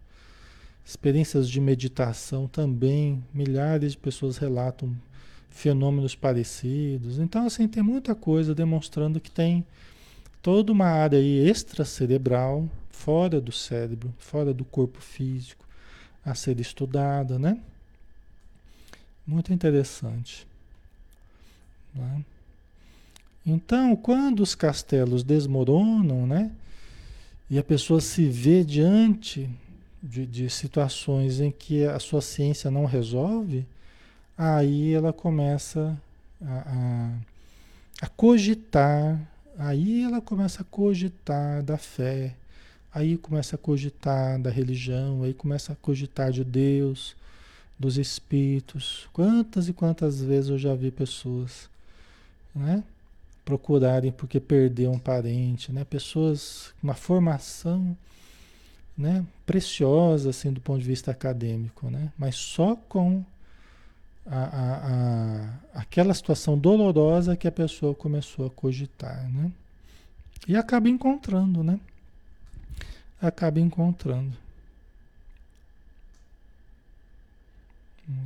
[0.86, 4.96] Experiências de meditação também milhares de pessoas relatam
[5.50, 7.18] fenômenos parecidos.
[7.18, 9.66] Então assim tem muita coisa demonstrando que tem
[10.40, 15.66] toda uma área extracerebral fora do cérebro, fora do corpo físico,
[16.24, 17.60] a ser estudada, né?
[19.26, 20.46] Muito interessante.
[21.92, 22.24] Né?
[23.44, 26.52] Então, quando os castelos desmoronam, né?
[27.50, 29.50] E a pessoa se vê diante
[30.06, 33.66] de, de situações em que a sua ciência não resolve,
[34.36, 35.96] aí ela começa
[36.40, 37.12] a,
[38.00, 39.20] a, a cogitar,
[39.58, 42.34] aí ela começa a cogitar da fé,
[42.96, 47.14] Aí começa a cogitar da religião, aí começa a cogitar de Deus,
[47.78, 49.06] dos espíritos.
[49.12, 51.68] Quantas e quantas vezes eu já vi pessoas,
[52.54, 52.82] né?
[53.44, 55.84] Procurarem porque perdeu um parente, né?
[55.84, 57.94] Pessoas com uma formação,
[58.96, 59.24] né?
[59.44, 62.12] Preciosa, assim, do ponto de vista acadêmico, né?
[62.18, 63.24] Mas só com
[64.26, 64.92] a, a,
[65.74, 69.52] a, aquela situação dolorosa que a pessoa começou a cogitar, né?
[70.48, 71.80] E acaba encontrando, né?
[73.20, 74.36] acaba encontrando.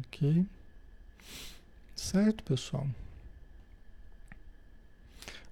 [0.01, 0.45] Ok?
[1.95, 2.87] Certo, pessoal?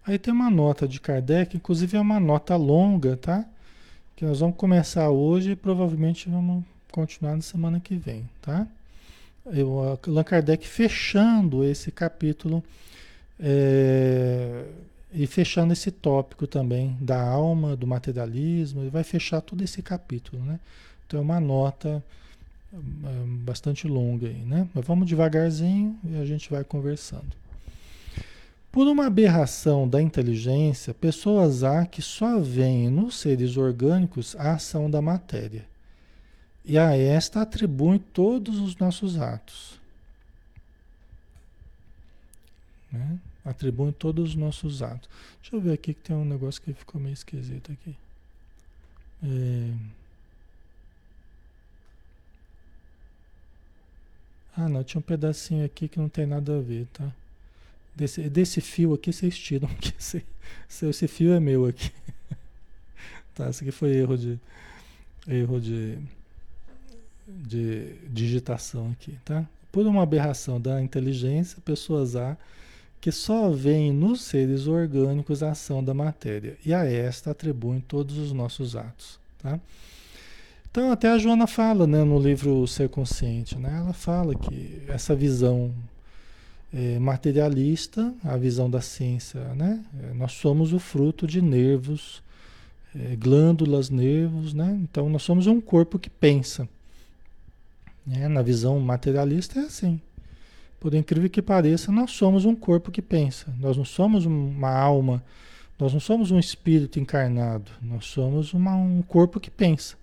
[0.07, 3.47] Aí tem uma nota de Kardec, inclusive é uma nota longa, tá?
[4.19, 8.66] Que nós vamos começar hoje e provavelmente vamos continuar na semana que vem, tá?
[9.47, 12.61] Eu, Allan Kardec fechando esse capítulo
[13.39, 14.64] é,
[15.14, 20.43] e fechando esse tópico também da alma, do materialismo, ele vai fechar todo esse capítulo,
[20.43, 20.59] né?
[21.07, 22.03] Então é uma nota
[22.75, 24.69] hum, bastante longa aí, né?
[24.75, 27.31] Mas vamos devagarzinho e a gente vai conversando.
[28.79, 34.89] Por uma aberração da inteligência, pessoas há que só veem nos seres orgânicos a ação
[34.89, 35.66] da matéria.
[36.64, 39.81] E a esta atribuem todos os nossos atos.
[42.93, 43.18] Né?
[43.45, 45.11] atribuem todos os nossos atos.
[45.43, 47.97] Deixa eu ver aqui que tem um negócio que ficou meio esquisito aqui.
[49.24, 49.72] É...
[54.57, 57.12] Ah, não, tinha um pedacinho aqui que não tem nada a ver, tá?
[57.99, 60.24] Desse, desse fio aqui vocês tiram, que esse,
[60.82, 61.90] esse fio é meu aqui.
[63.34, 64.38] tá, esse aqui foi erro de
[65.26, 65.99] erro de,
[67.26, 69.44] de digitação aqui, tá?
[69.72, 72.36] Por uma aberração da inteligência, pessoas A
[73.01, 78.16] que só vem nos seres orgânicos a ação da matéria, e a esta atribuem todos
[78.16, 79.18] os nossos atos.
[79.40, 79.61] Tá?
[80.70, 85.14] Então, até a Joana fala né, no livro Ser Consciente, né, ela fala que essa
[85.14, 85.72] visão
[86.73, 92.23] é, materialista, a visão da ciência, né, é, nós somos o fruto de nervos,
[92.95, 96.69] é, glândulas, nervos, né, então nós somos um corpo que pensa.
[98.07, 100.01] Né, na visão materialista é assim.
[100.81, 103.53] Por incrível que pareça, nós somos um corpo que pensa.
[103.59, 105.23] Nós não somos uma alma,
[105.79, 107.71] nós não somos um espírito encarnado.
[107.81, 109.97] Nós somos uma, um corpo que pensa.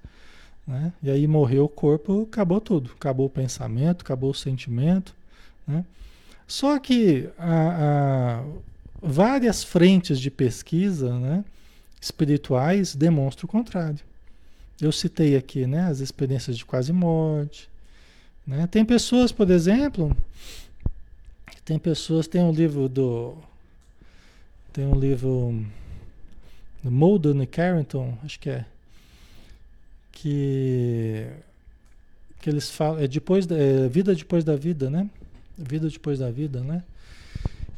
[0.66, 0.92] Né?
[1.04, 2.92] E aí morreu o corpo, acabou tudo.
[2.96, 5.16] Acabou o pensamento, acabou o sentimento.
[5.68, 5.86] Né?
[6.48, 7.30] Só que
[9.02, 11.44] várias frentes de pesquisa né,
[12.00, 14.00] espirituais demonstram o contrário.
[14.80, 17.70] Eu citei aqui né, as experiências de quase morte.
[18.46, 18.68] Né?
[18.68, 20.16] Tem pessoas, por exemplo,
[21.66, 23.36] tem pessoas, tem um livro do.
[24.72, 25.66] Tem um livro
[26.84, 28.66] do Muldoon e Carrington, acho que é.
[30.12, 31.28] Que.
[32.40, 33.00] Que eles falam.
[33.02, 35.10] É depois da, é vida depois da vida, né?
[35.58, 36.84] Vida depois da vida, né?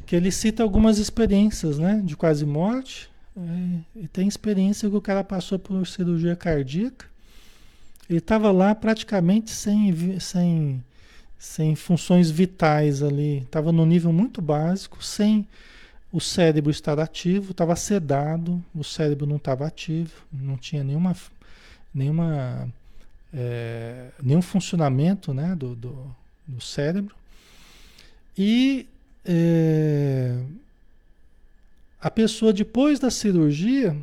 [0.06, 2.00] Que ele cita algumas experiências, né?
[2.04, 3.08] De quase morte.
[3.36, 7.06] É, e tem experiência que o cara passou por cirurgia cardíaca.
[8.08, 10.82] Ele estava lá praticamente sem, sem,
[11.38, 13.38] sem funções vitais ali.
[13.38, 15.46] Estava no nível muito básico, sem
[16.10, 21.14] o cérebro estar ativo, estava sedado, o cérebro não estava ativo, não tinha nenhuma,
[21.94, 22.68] nenhuma,
[23.32, 26.16] é, nenhum funcionamento né, do, do,
[26.46, 27.14] do cérebro.
[28.38, 28.86] E
[29.24, 30.40] é,
[32.00, 33.96] a pessoa, depois da cirurgia,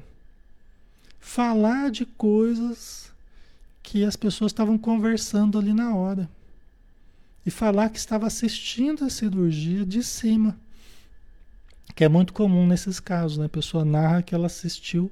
[1.22, 3.14] falar de coisas
[3.82, 6.30] que as pessoas estavam conversando ali na hora.
[7.46, 10.58] E falar que estava assistindo a cirurgia de cima.
[11.96, 13.46] Que é muito comum nesses casos, né?
[13.46, 15.10] A pessoa narra que ela assistiu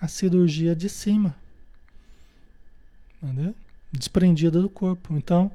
[0.00, 1.36] a cirurgia de cima.
[3.22, 3.54] Entendeu?
[3.92, 5.14] Desprendida do corpo.
[5.14, 5.50] Então,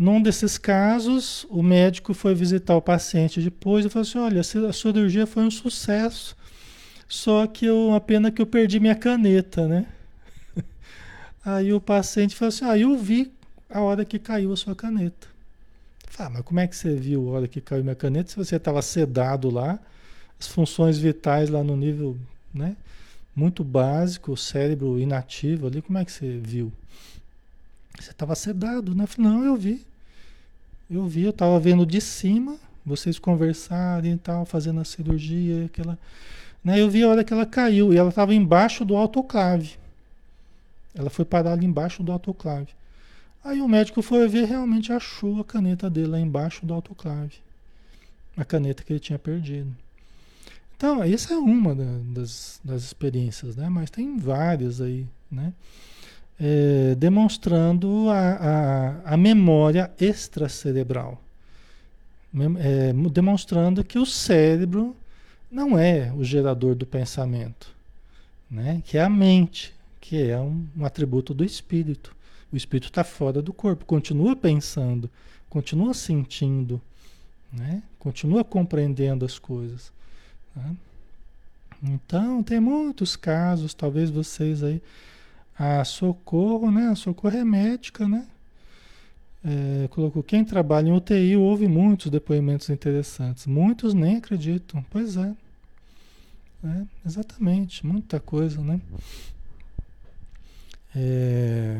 [0.00, 4.72] num desses casos, o médico foi visitar o paciente depois e falou assim: olha, a
[4.72, 6.34] cirurgia foi um sucesso.
[7.06, 9.84] Só que eu, a pena que eu perdi minha caneta, né?
[11.44, 13.30] Aí o paciente falou assim: Ah, eu vi
[13.68, 15.28] a hora que caiu a sua caneta.
[16.18, 18.56] Ah, mas como é que você viu a hora que caiu minha caneta se você
[18.56, 19.78] estava sedado lá,
[20.40, 22.16] as funções vitais lá no nível,
[22.54, 22.74] né?
[23.36, 26.72] Muito básico, o cérebro inativo ali, como é que você viu?
[27.98, 29.06] Você estava sedado, né?
[29.06, 29.89] Falei, não, eu vi.
[30.90, 35.96] Eu vi, eu estava vendo de cima, vocês conversarem e tal, fazendo a cirurgia, aquela.
[36.64, 39.78] Né, eu vi a hora que ela caiu e ela estava embaixo do autoclave.
[40.92, 42.68] Ela foi parar ali embaixo do autoclave.
[43.42, 47.36] Aí o médico foi ver realmente achou a caneta dele lá embaixo do autoclave.
[48.36, 49.74] A caneta que ele tinha perdido.
[50.76, 53.68] Então, essa é uma das, das experiências, né?
[53.68, 55.52] Mas tem várias aí, né?
[56.40, 61.20] É, demonstrando a, a, a, memória extracerebral.
[62.58, 64.96] É, demonstrando que o cérebro
[65.50, 67.74] não é o gerador do pensamento,
[68.50, 68.80] né?
[68.86, 72.16] que é a mente, que é um, um atributo do espírito.
[72.50, 75.10] O espírito está fora do corpo, continua pensando,
[75.48, 76.80] continua sentindo,
[77.52, 77.82] né?
[77.98, 79.92] continua compreendendo as coisas.
[80.56, 80.76] Né?
[81.82, 84.80] Então, tem muitos casos, talvez vocês aí
[85.60, 86.88] a socorro, né?
[86.88, 88.26] A socorro é médica, né?
[89.44, 93.46] É, colocou quem trabalha em UTI ouve muitos depoimentos interessantes.
[93.46, 94.82] Muitos nem acreditam.
[94.90, 95.34] Pois é.
[96.64, 98.80] é exatamente, muita coisa, né?
[100.96, 101.78] É,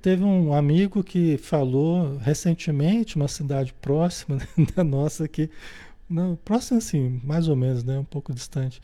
[0.00, 4.38] teve um amigo que falou recentemente, uma cidade próxima
[4.76, 5.50] da nossa aqui,
[6.08, 6.38] não,
[6.76, 7.98] assim, mais ou menos, né?
[7.98, 8.80] Um pouco distante.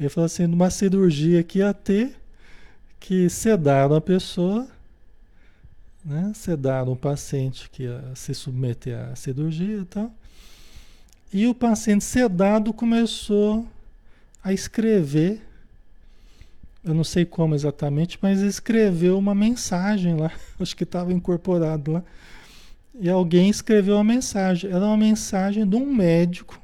[0.00, 2.16] Ele falou assim, numa cirurgia que ia ter,
[2.98, 4.66] que sedaram a pessoa,
[6.02, 6.32] né?
[6.34, 10.10] sedaram o paciente que ia se submeter à cirurgia e tal.
[11.30, 13.68] E o paciente sedado começou
[14.42, 15.42] a escrever,
[16.82, 22.04] eu não sei como exatamente, mas escreveu uma mensagem lá, acho que estava incorporado lá.
[22.98, 24.70] E alguém escreveu uma mensagem.
[24.70, 26.59] Era uma mensagem de um médico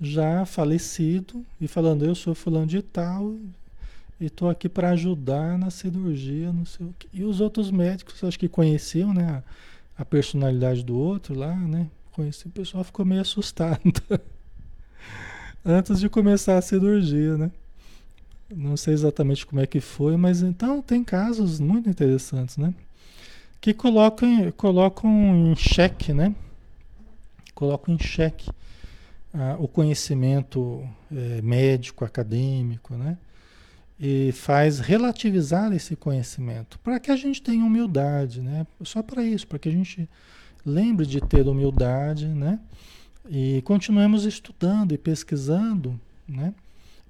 [0.00, 3.36] já falecido e falando: Eu sou fulano de tal,
[4.18, 7.08] e estou aqui para ajudar na cirurgia, não sei o quê.
[7.12, 9.42] E os outros médicos, acho que conheciam, né,
[9.96, 11.88] a, a personalidade do outro lá, né?
[12.12, 13.80] Conheci, o pessoal ficou meio assustado.
[15.64, 17.50] Antes de começar a cirurgia, né?
[18.54, 22.74] Não sei exatamente como é que foi, mas então tem casos muito interessantes, né?
[23.60, 26.34] Que colocam, colocam em xeque, né?
[27.54, 28.50] Colocam em xeque
[29.32, 33.16] ah, o conhecimento eh, médico, acadêmico, né?
[34.00, 38.66] e faz relativizar esse conhecimento, para que a gente tenha humildade, né?
[38.82, 40.08] Só para isso, para que a gente
[40.64, 42.58] lembre de ter humildade, né?
[43.28, 46.54] E continuemos estudando e pesquisando, né?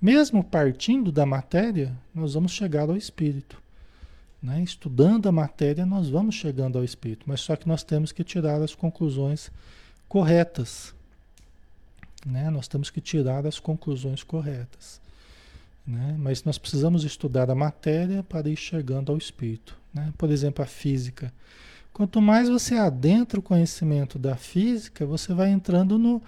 [0.03, 3.63] Mesmo partindo da matéria, nós vamos chegar ao espírito.
[4.43, 4.63] Né?
[4.63, 8.63] Estudando a matéria, nós vamos chegando ao espírito, mas só que nós temos que tirar
[8.63, 9.53] as conclusões
[10.09, 10.95] corretas.
[12.25, 12.51] Né?
[12.51, 15.01] Nós temos que tirar as conclusões corretas.
[15.87, 16.17] Né?
[16.19, 19.77] Mas nós precisamos estudar a matéria para ir chegando ao espírito.
[19.93, 20.13] Né?
[20.17, 21.33] Por exemplo, a física.
[21.93, 26.23] Quanto mais você adentra o conhecimento da física, você vai entrando no,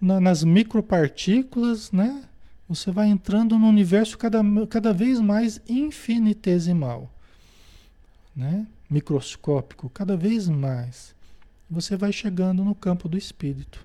[0.00, 2.24] na, nas micropartículas, né?
[2.68, 7.12] Você vai entrando no universo cada, cada vez mais infinitesimal,
[8.34, 8.66] né?
[8.88, 11.14] Microscópico, cada vez mais.
[11.70, 13.84] Você vai chegando no campo do espírito,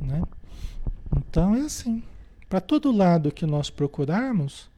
[0.00, 0.22] né?
[1.16, 2.02] Então é assim.
[2.48, 4.70] Para todo lado que nós procurarmos,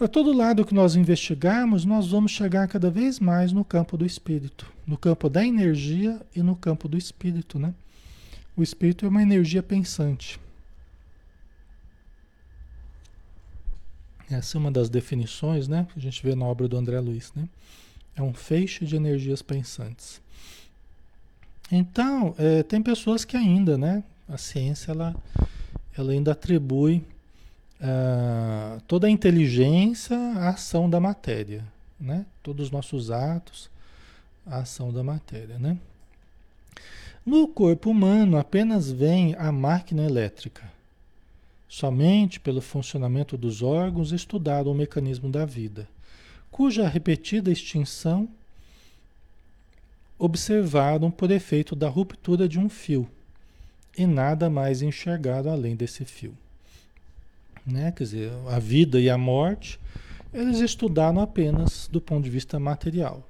[0.00, 4.06] Para todo lado que nós investigarmos, nós vamos chegar cada vez mais no campo do
[4.06, 7.74] espírito, no campo da energia e no campo do espírito, né?
[8.56, 10.40] O espírito é uma energia pensante.
[14.30, 15.86] Essa é uma das definições, né?
[15.92, 17.46] Que a gente vê na obra do André Luiz, né?
[18.16, 20.18] É um feixe de energias pensantes.
[21.70, 24.02] Então, é, tem pessoas que ainda, né?
[24.30, 25.14] A ciência, ela,
[25.98, 27.04] ela ainda atribui
[27.80, 31.64] uh, toda a inteligência à ação da matéria,
[31.98, 32.24] né?
[32.40, 33.68] Todos os nossos atos
[34.46, 35.76] à ação da matéria, né?
[37.26, 40.62] No corpo humano apenas vem a máquina elétrica
[41.68, 45.88] somente pelo funcionamento dos órgãos estudado o mecanismo da vida,
[46.50, 48.28] cuja repetida extinção
[50.18, 53.08] observaram por efeito da ruptura de um fio
[53.96, 56.34] e nada mais enxergado além desse fio.
[57.66, 57.92] Né?
[57.92, 59.78] Quer dizer, a vida e a morte,
[60.32, 63.26] eles estudaram apenas do ponto de vista material,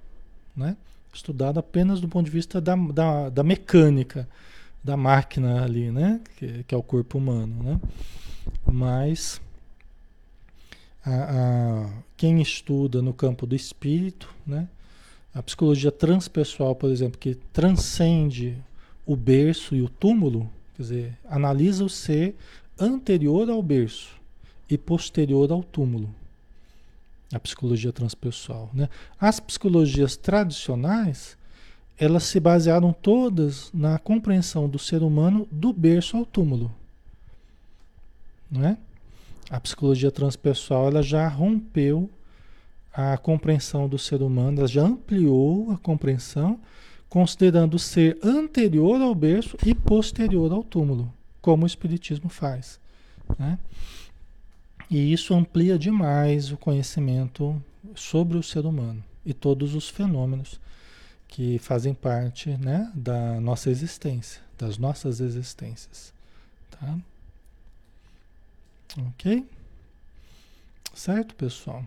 [0.56, 0.76] né?
[1.12, 4.28] estudado apenas do ponto de vista da, da, da mecânica
[4.82, 6.20] da máquina ali, né?
[6.36, 7.62] que, que é o corpo humano.
[7.62, 7.80] Né?
[8.64, 9.40] Mas
[11.04, 14.68] a, a, quem estuda no campo do espírito, né?
[15.34, 18.56] a psicologia transpessoal, por exemplo, que transcende
[19.10, 22.36] o berço e o túmulo, quer dizer, analisa o ser
[22.78, 24.14] anterior ao berço
[24.68, 26.14] e posterior ao túmulo.
[27.32, 28.70] A psicologia transpessoal.
[28.72, 28.88] Né?
[29.18, 31.36] As psicologias tradicionais,
[31.98, 36.70] elas se basearam todas na compreensão do ser humano do berço ao túmulo
[38.50, 38.76] não é?
[39.48, 42.10] A psicologia transpessoal ela já rompeu
[42.92, 46.58] a compreensão do ser humano, ela já ampliou a compreensão,
[47.10, 52.78] considerando ser anterior ao berço e posterior ao túmulo, como o Espiritismo faz.
[53.36, 53.58] Né?
[54.88, 57.60] E isso amplia demais o conhecimento
[57.96, 60.60] sobre o ser humano e todos os fenômenos
[61.26, 66.12] que fazem parte né, da nossa existência, das nossas existências.
[66.70, 66.96] Tá?
[69.08, 69.44] Ok?
[70.94, 71.84] Certo, pessoal?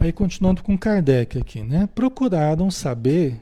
[0.00, 1.86] Aí continuando com Kardec aqui, né?
[1.94, 3.38] Procuraram saber,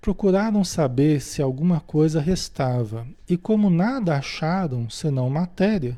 [0.00, 5.96] procuraram saber se alguma coisa restava, e como nada acharam senão matéria,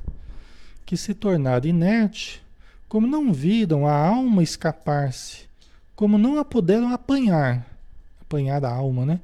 [0.85, 2.43] que se tornara inerte,
[2.91, 5.47] como não viram a alma escapar-se,
[5.97, 7.67] como não a puderam apanhar,
[8.21, 9.21] apanhar a alma, né?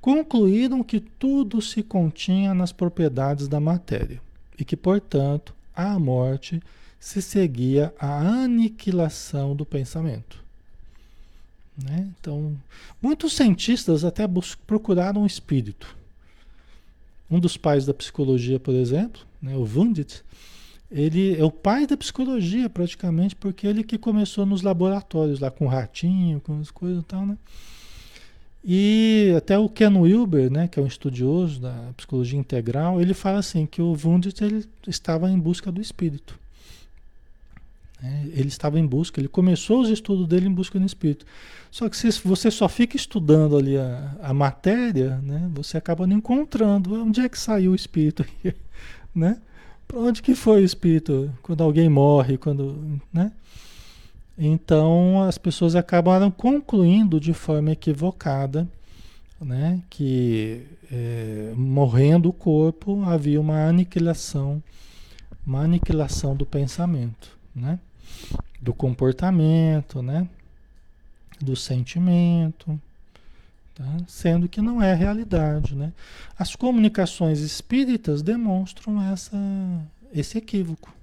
[0.00, 4.20] concluíram que tudo se continha nas propriedades da matéria
[4.58, 6.60] e que, portanto, à morte
[7.04, 10.42] se seguia a aniquilação do pensamento.
[11.76, 12.08] Né?
[12.18, 12.56] Então,
[13.00, 14.26] muitos cientistas até
[14.66, 15.94] procuraram o espírito.
[17.30, 20.24] Um dos pais da psicologia, por exemplo, né, o Wundt,
[20.90, 25.66] ele é o pai da psicologia praticamente, porque ele que começou nos laboratórios lá com
[25.66, 27.36] ratinho, com as coisas e tal, né?
[28.64, 33.40] E até o Ken Wilber, né, que é um estudioso da psicologia integral, ele fala
[33.40, 36.42] assim que o Wundt ele estava em busca do espírito.
[38.04, 38.28] Né?
[38.34, 41.24] Ele estava em busca, ele começou os estudos dele em busca do espírito.
[41.70, 46.18] Só que se você só fica estudando ali a, a matéria, né, você acaba não
[46.18, 48.24] encontrando onde é que saiu o espírito
[49.14, 49.38] né?
[49.88, 53.32] Para onde que foi o espírito quando alguém morre, quando, né?
[54.36, 58.68] Então as pessoas acabaram concluindo de forma equivocada
[59.40, 64.62] né, que é, morrendo o corpo havia uma aniquilação,
[65.46, 67.78] uma aniquilação do pensamento, né,
[68.60, 70.28] do comportamento, né,
[71.40, 72.80] do sentimento,
[73.74, 73.96] tá?
[74.06, 75.74] sendo que não é realidade.
[75.74, 75.92] Né?
[76.38, 79.36] As comunicações espíritas demonstram essa,
[80.12, 80.94] esse equívoco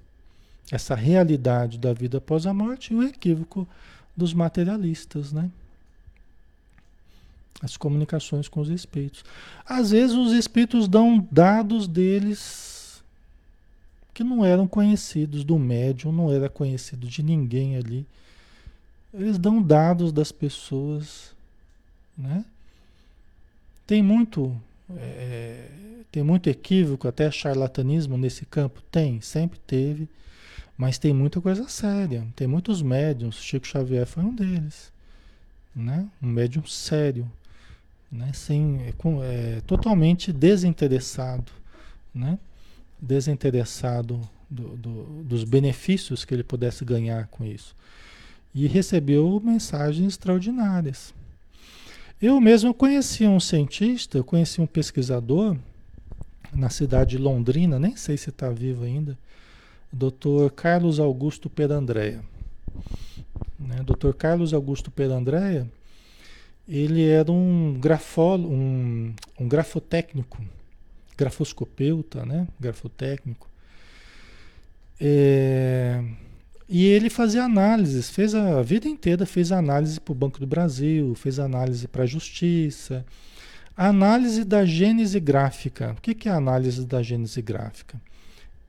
[0.72, 3.68] essa realidade da vida após a morte e o equívoco
[4.16, 5.50] dos materialistas, né?
[7.60, 9.22] As comunicações com os espíritos.
[9.66, 12.71] Às vezes os espíritos dão dados deles
[14.14, 18.06] que não eram conhecidos do médium, não era conhecido de ninguém ali.
[19.12, 21.34] Eles dão dados das pessoas,
[22.16, 22.44] né?
[23.86, 24.56] Tem muito,
[24.96, 25.68] é,
[26.10, 28.82] tem muito equívoco, até charlatanismo nesse campo?
[28.90, 30.08] Tem, sempre teve.
[30.76, 34.90] Mas tem muita coisa séria, tem muitos médiums, Chico Xavier foi um deles,
[35.76, 36.08] né?
[36.22, 37.30] Um médium sério,
[38.10, 38.32] né?
[38.32, 41.52] Sem, é, é, totalmente desinteressado,
[42.14, 42.38] né?
[43.02, 47.74] Desinteressado do, do, dos benefícios que ele pudesse ganhar com isso.
[48.54, 51.12] E recebeu mensagens extraordinárias.
[52.20, 55.56] Eu mesmo conheci um cientista, conheci um pesquisador
[56.54, 59.18] na cidade de Londrina, nem sei se está vivo ainda,
[59.92, 60.50] Dr.
[60.54, 62.22] Carlos Augusto Perandréia.
[63.58, 63.76] Né?
[63.84, 64.12] Dr.
[64.16, 65.66] Carlos Augusto Perandréia,
[66.68, 70.40] ele era um grafólogo, um, um grafotécnico,
[71.16, 72.46] grafoscopeuta, né?
[72.58, 73.48] Grafotécnico.
[75.00, 76.02] É,
[76.68, 81.14] e ele fazia análises, fez a vida inteira, fez análise para o Banco do Brasil,
[81.14, 83.04] fez análise para a Justiça.
[83.76, 85.94] Análise da gênese gráfica.
[85.98, 88.00] O que é a análise da gênese gráfica?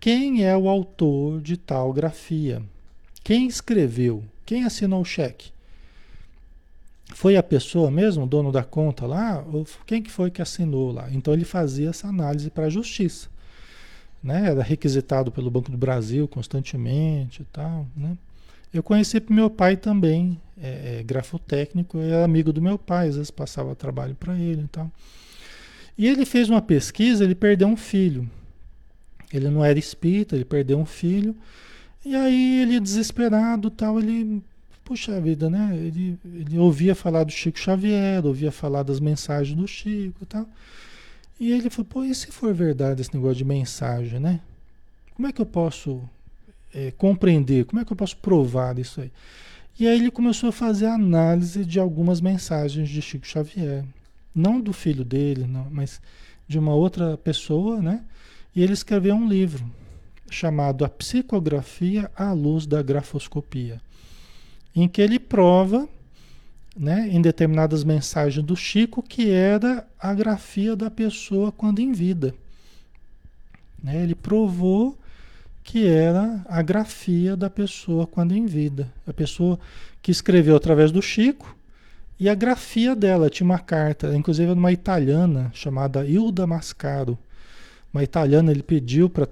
[0.01, 2.61] Quem é o autor de tal grafia?
[3.23, 4.21] Quem escreveu?
[4.45, 5.52] Quem assinou o cheque?
[7.13, 9.43] Foi a pessoa mesmo, dono da conta lá?
[9.51, 11.09] Ou quem que foi que assinou lá?
[11.11, 13.33] Então ele fazia essa análise para a justiça
[14.23, 14.47] né?
[14.49, 18.17] Era requisitado pelo Banco do Brasil constantemente e tal, né?
[18.73, 23.29] Eu conheci meu pai também, é, é, grafotécnico, era amigo do meu pai, às vezes
[23.29, 24.91] passava trabalho para ele e tal.
[25.95, 28.27] E ele fez uma pesquisa, ele perdeu um filho.
[29.31, 31.35] Ele não era espírita, ele perdeu um filho.
[32.03, 34.41] E aí ele desesperado tal, ele
[34.93, 35.75] puxa vida, né?
[35.75, 40.47] Ele, ele ouvia falar do Chico Xavier, ouvia falar das mensagens do Chico e tal.
[41.39, 44.39] E ele falou, pô, e se for verdade esse negócio de mensagem, né?
[45.15, 45.99] Como é que eu posso
[46.71, 47.65] é, compreender?
[47.65, 49.11] Como é que eu posso provar isso aí?
[49.79, 53.83] E aí ele começou a fazer análise de algumas mensagens de Chico Xavier.
[54.33, 55.99] Não do filho dele, não, mas
[56.47, 58.03] de uma outra pessoa, né?
[58.55, 59.65] E ele escreveu um livro
[60.29, 63.81] chamado A Psicografia à Luz da Grafoscopia,
[64.75, 65.87] em que ele prova
[66.75, 72.33] né, em determinadas mensagens do Chico, que era a grafia da pessoa quando em vida.
[73.81, 74.97] Né, ele provou
[75.63, 78.91] que era a grafia da pessoa quando em vida.
[79.07, 79.59] A pessoa
[80.01, 81.55] que escreveu através do Chico
[82.19, 87.17] e a grafia dela tinha uma carta, inclusive uma italiana chamada Hilda Mascaro.
[87.93, 89.27] Uma italiana, ele pediu para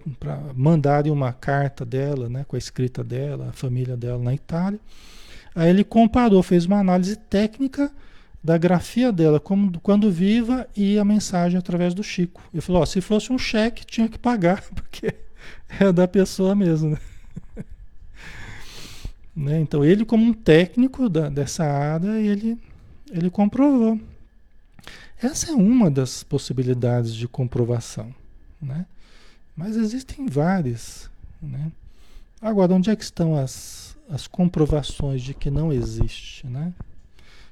[0.56, 4.80] mandarem uma carta dela, né, com a escrita dela, a família dela na Itália.
[5.56, 7.92] Aí ele comparou, fez uma análise técnica
[8.44, 12.42] da grafia dela como quando viva e a mensagem através do Chico.
[12.54, 15.14] Ele falou, se fosse um cheque tinha que pagar, porque
[15.80, 16.92] é da pessoa mesmo.
[16.92, 16.98] Né?
[19.36, 19.60] né?
[19.60, 22.58] Então ele como um técnico da, dessa área, ele,
[23.12, 24.00] ele comprovou.
[25.22, 28.21] Essa é uma das possibilidades de comprovação.
[28.62, 28.86] Né?
[29.56, 31.10] Mas existem várias.
[31.42, 31.72] Né?
[32.42, 36.74] Agora, onde é que estão as, as comprovações de que não existe, né?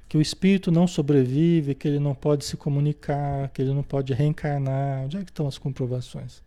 [0.07, 4.11] Que o espírito não sobrevive, que ele não pode se comunicar, que ele não pode
[4.13, 5.03] reencarnar.
[5.03, 6.41] Onde é que estão as comprovações?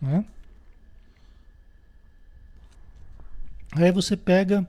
[0.00, 0.24] Né?
[3.72, 4.66] Aí você pega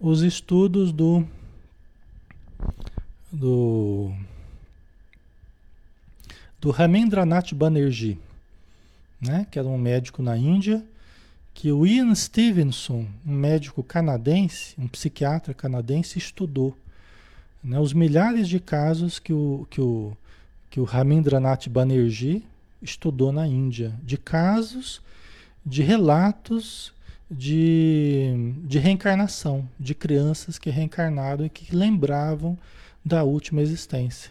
[0.00, 1.24] os estudos do
[3.30, 4.12] do
[6.62, 8.18] do Ramindranath Banerjee,
[9.20, 9.46] né?
[9.50, 10.82] Que era um médico na Índia
[11.52, 16.74] que o Ian Stevenson, um médico canadense, um psiquiatra canadense, estudou.
[17.62, 20.16] Né, os milhares de casos que o, que o,
[20.70, 22.44] que o Ramindranath Banerjee
[22.80, 25.02] estudou na Índia, de casos,
[25.66, 26.92] de relatos
[27.30, 32.56] de, de reencarnação, de crianças que reencarnaram e que lembravam
[33.04, 34.30] da última existência.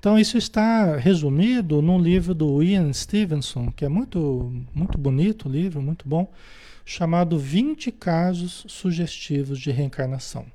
[0.00, 5.82] Então isso está resumido num livro do Ian Stevenson, que é muito, muito bonito livro,
[5.82, 6.26] muito bom,
[6.86, 10.46] chamado 20 casos sugestivos de reencarnação.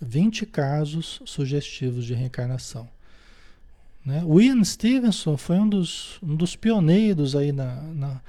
[0.00, 2.88] 20 casos sugestivos de reencarnação.
[4.02, 4.22] Né?
[4.24, 8.20] O Ian Stevenson foi um dos, um dos pioneiros aí na, na,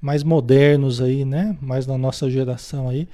[0.00, 1.58] mais modernos aí, né?
[1.60, 3.06] Mais na nossa geração aí,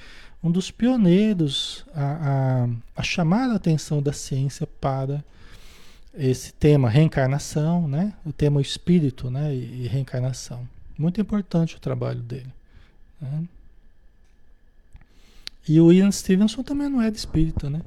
[0.42, 2.04] um dos pioneiros a,
[2.64, 2.68] a,
[3.00, 5.24] a chamar a atenção da ciência para
[6.14, 8.12] esse tema reencarnação, né?
[8.24, 9.54] O tema espírito, né?
[9.54, 10.68] E, reencarnação.
[10.98, 12.52] Muito importante o trabalho dele.
[13.20, 13.44] Né?
[15.68, 17.80] E o Ian Stevenson também não é de espírita, né?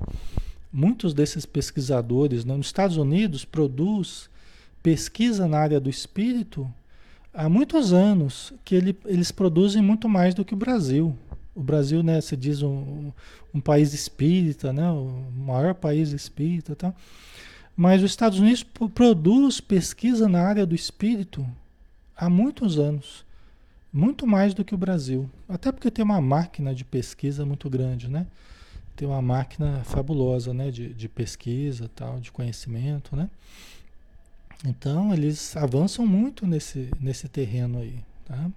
[0.71, 4.29] Muitos desses pesquisadores né, nos Estados Unidos produz
[4.81, 6.67] pesquisa na área do espírito
[7.33, 11.15] há muitos anos que ele, eles produzem muito mais do que o Brasil.
[11.55, 13.11] O Brasil, né, se diz um,
[13.53, 16.93] um país espírita, né, o maior país espírita, tá?
[17.75, 18.63] Mas os Estados Unidos
[18.93, 21.45] produz pesquisa na área do espírito
[22.15, 23.25] há muitos anos.
[23.91, 25.29] Muito mais do que o Brasil.
[25.47, 28.25] Até porque tem uma máquina de pesquisa muito grande, né?
[28.95, 30.71] Tem uma máquina fabulosa, né?
[30.71, 33.29] De, de pesquisa, tal, de conhecimento, né?
[34.65, 38.49] Então, eles avançam muito nesse, nesse terreno aí, tá?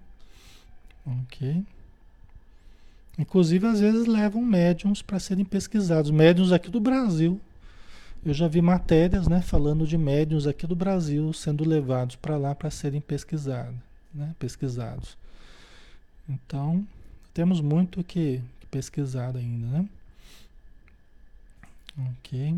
[1.05, 1.65] Ok.
[3.19, 6.11] Inclusive, às vezes levam médiums para serem pesquisados.
[6.11, 7.41] Médiums aqui do Brasil,
[8.27, 12.57] eu já vi matérias né, falando de médiums aqui do Brasil sendo levados para lá
[12.57, 13.77] para serem pesquisados,
[14.13, 15.17] né, pesquisados.
[16.29, 16.85] Então,
[17.33, 19.89] temos muito que, pesquisar ainda, né?
[22.19, 22.57] Ok.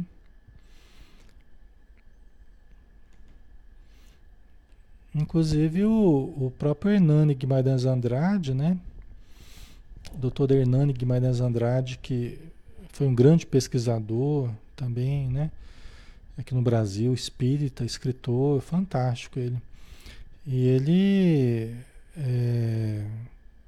[5.15, 8.79] Inclusive o, o próprio Hernani Guimarães Andrade, né?
[10.15, 12.39] Doutor Hernani Guimarães Andrade, que
[12.91, 15.51] foi um grande pesquisador também, né?
[16.39, 19.59] Aqui no Brasil, espírita, escritor, fantástico ele.
[20.47, 21.75] E ele
[22.17, 23.05] é,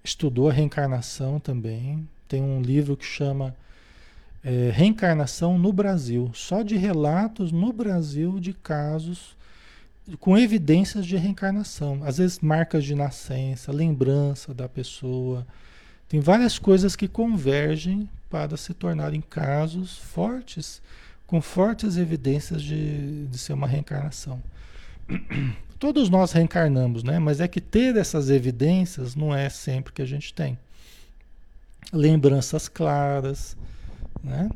[0.05, 2.09] estudou a reencarnação também.
[2.29, 3.57] Tem um livro que chama
[4.45, 9.37] é, Reencarnação no Brasil, só de relatos no Brasil de casos
[10.19, 15.47] com evidências de reencarnação, às vezes marcas de nascença, lembrança da pessoa.
[16.11, 20.83] Tem várias coisas que convergem para se tornarem casos fortes,
[21.25, 24.43] com fortes evidências de, de ser uma reencarnação.
[25.79, 27.21] Todos nós reencarnamos, né?
[27.21, 30.59] Mas é que ter essas evidências não é sempre que a gente tem.
[31.93, 33.57] Lembranças claras,
[34.21, 34.51] né?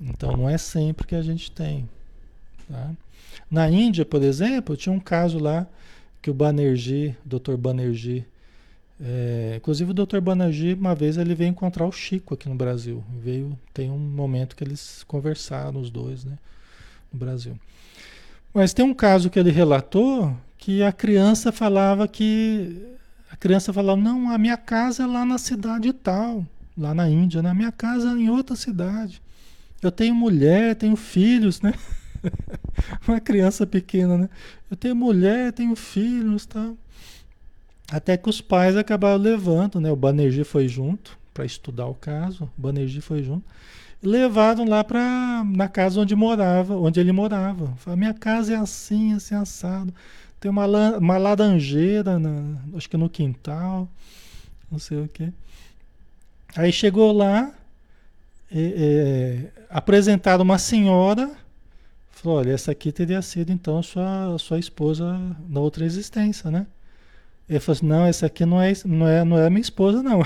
[0.00, 1.88] Então não é sempre que a gente tem.
[2.68, 2.90] Tá?
[3.48, 5.68] Na Índia, por exemplo, tinha um caso lá
[6.20, 7.56] que o Banerjee, o Dr.
[7.56, 8.26] Banerjee,
[9.00, 10.20] é, inclusive o Dr.
[10.20, 13.02] Banerjee, uma vez ele veio encontrar o Chico aqui no Brasil.
[13.20, 16.38] Veio, tem um momento que eles conversaram os dois, né,
[17.12, 17.58] no Brasil.
[18.52, 22.86] Mas tem um caso que ele relatou que a criança falava que
[23.30, 26.46] a criança falava: "Não, a minha casa é lá na cidade tal,
[26.78, 27.50] lá na Índia, né?
[27.50, 29.20] A minha casa é em outra cidade.
[29.82, 31.74] Eu tenho mulher, tenho filhos, né?"
[33.06, 34.30] Uma criança pequena, né?
[34.70, 36.76] Eu tenho mulher, tenho filhos, tal.
[37.90, 39.90] Até que os pais acabaram levando, né?
[39.90, 42.50] O Banerjee foi junto para estudar o caso.
[42.56, 43.44] O Banerjee foi junto.
[44.02, 47.74] Levaram lá para na casa onde morava, onde ele morava.
[47.76, 49.94] Falaram, minha casa é assim, assim assado.
[50.40, 50.66] Tem uma,
[50.98, 53.88] uma laranjeira, na, acho que no quintal,
[54.70, 55.32] não sei o que.
[56.56, 57.52] Aí chegou lá,
[58.50, 61.34] é, é, apresentaram uma senhora
[62.24, 66.66] Falou, olha, essa aqui teria sido então sua, sua esposa na outra existência, né?
[67.48, 70.22] Ele falou assim, não, essa aqui não é, não é, não é minha esposa, não.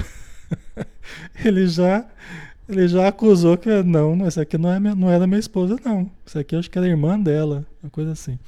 [1.44, 2.06] ele já
[2.68, 6.10] ele já acusou que não, essa aqui não, é minha, não era minha esposa, não.
[6.26, 8.38] Essa aqui eu acho que era irmã dela, uma coisa assim.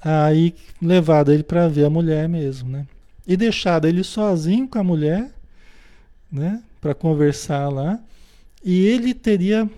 [0.00, 2.86] Aí levado ele para ver a mulher mesmo, né?
[3.26, 5.30] E deixado ele sozinho com a mulher,
[6.30, 6.60] né?
[6.80, 8.00] Para conversar lá.
[8.62, 9.70] E ele teria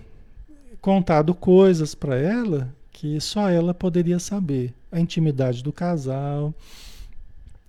[0.81, 4.73] contado coisas para ela que só ela poderia saber.
[4.91, 6.53] A intimidade do casal.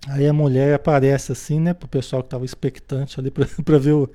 [0.07, 3.45] Aí a mulher aparece assim, né, pro pessoal que estava expectante ali para
[3.77, 4.09] ver o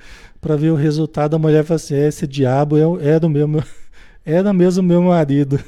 [0.59, 1.37] ver o resultado.
[1.37, 3.63] A mulher fala assim: é, "Esse diabo é, é do meu, meu
[4.25, 5.61] era mesmo meu marido".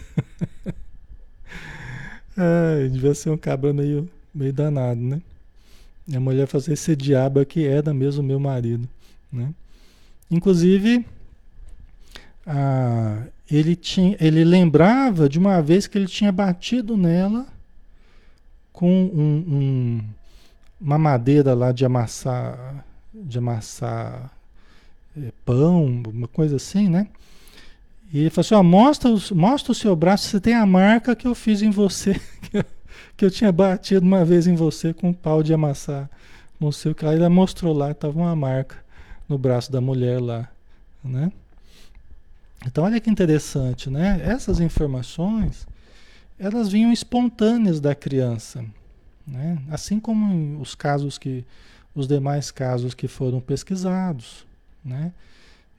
[2.37, 5.21] Ai, devia ser um cabra meio meio danado, né?
[6.09, 8.89] E a mulher fala assim, esse diabo aqui era mesmo meu marido,
[9.33, 9.53] né?
[10.31, 11.05] Inclusive,
[12.47, 17.47] ah, ele, tinha, ele lembrava de uma vez que ele tinha batido nela
[18.77, 20.01] com um, um,
[20.79, 24.31] uma madeira lá de amassar, de amassar
[25.17, 27.09] é, pão, uma coisa assim, né?
[28.13, 31.27] E ele falou assim: ó, mostra, mostra o seu braço, você tem a marca que
[31.27, 32.21] eu fiz em você,
[33.17, 36.11] que eu tinha batido uma vez em você com um pau de amassar,
[36.61, 37.07] não sei o que.
[37.07, 38.77] Aí ele mostrou lá, estava uma marca
[39.27, 40.47] no braço da mulher lá,
[41.03, 41.33] né?
[42.67, 44.21] Então olha que interessante, né?
[44.23, 45.67] Essas informações,
[46.39, 48.65] elas vinham espontâneas da criança,
[49.27, 49.59] né?
[49.71, 51.45] Assim como os casos que,
[51.95, 54.47] os demais casos que foram pesquisados,
[54.85, 55.13] né?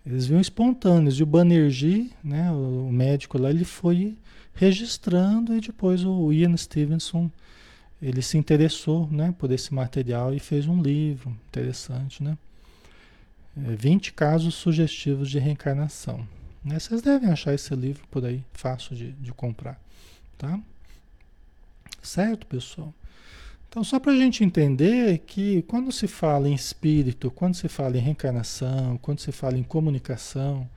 [0.06, 1.20] Eles vinham espontâneos.
[1.20, 4.18] E o Banerjee, né, o médico lá, ele foi
[4.54, 7.30] registrando e depois o Ian Stevenson,
[8.02, 12.38] ele se interessou, né, por esse material e fez um livro interessante, né?
[13.56, 16.28] 20 é, casos sugestivos de reencarnação.
[16.64, 16.80] Né?
[16.80, 19.82] Vocês devem achar esse livro por aí, fácil de, de comprar.
[20.38, 20.60] Tá?
[22.02, 22.94] Certo, pessoal?
[23.70, 27.98] Então, só para a gente entender que quando se fala em espírito, quando se fala
[27.98, 30.68] em reencarnação, quando se fala em comunicação,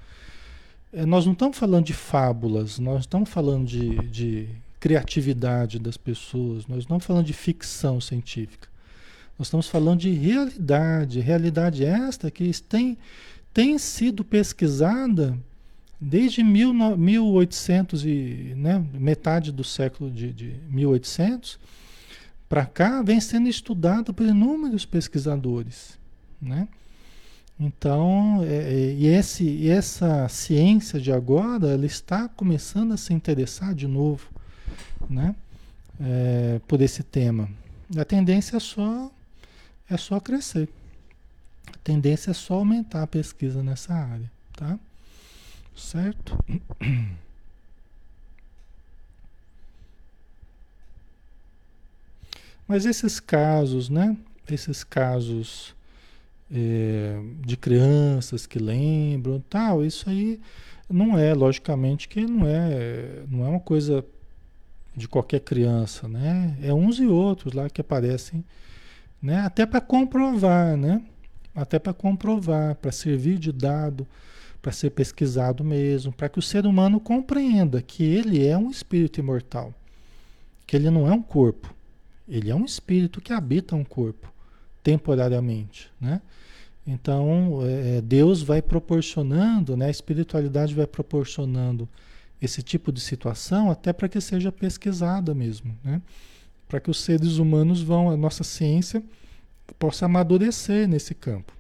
[0.93, 4.49] é, nós não estamos falando de fábulas, nós estamos falando de, de
[4.81, 8.69] criatividade das pessoas, nós não estamos falando de ficção científica.
[9.39, 12.99] Nós estamos falando de realidade, realidade esta que tem,
[13.55, 15.39] tem sido pesquisada
[16.01, 21.59] Desde mil, 1800 e né, metade do século de, de 1800
[22.49, 25.99] para cá vem sendo estudado por inúmeros pesquisadores,
[26.41, 26.67] né?
[27.61, 33.75] Então, é, é, e, esse, essa ciência de agora, ela está começando a se interessar
[33.75, 34.27] de novo,
[35.09, 35.35] né?
[36.01, 37.51] É, por esse tema.
[37.95, 39.13] A tendência é só,
[39.91, 40.71] é só crescer,
[41.85, 44.79] tendência é só aumentar a pesquisa nessa área, tá?
[45.81, 46.39] Certo?
[52.69, 54.17] Mas esses casos, né?
[54.49, 55.75] Esses casos
[56.53, 60.39] é, de crianças que lembram, tal, isso aí
[60.89, 64.05] não é, logicamente, que não é, não é uma coisa
[64.95, 66.57] de qualquer criança, né?
[66.63, 68.45] É uns e outros lá que aparecem,
[69.21, 69.41] né?
[69.41, 71.03] Até para comprovar, né?
[71.55, 74.07] Até para comprovar, para servir de dado,
[74.61, 79.19] para ser pesquisado mesmo, para que o ser humano compreenda que ele é um espírito
[79.19, 79.75] imortal,
[80.67, 81.75] que ele não é um corpo,
[82.29, 84.33] ele é um espírito que habita um corpo
[84.83, 86.21] temporariamente, né?
[86.87, 89.87] Então, é, Deus vai proporcionando, né?
[89.87, 91.89] A espiritualidade vai proporcionando
[92.41, 96.01] esse tipo de situação até para que seja pesquisada mesmo, né?
[96.67, 99.03] Para que os seres humanos vão, a nossa ciência
[99.79, 101.53] possa amadurecer nesse campo.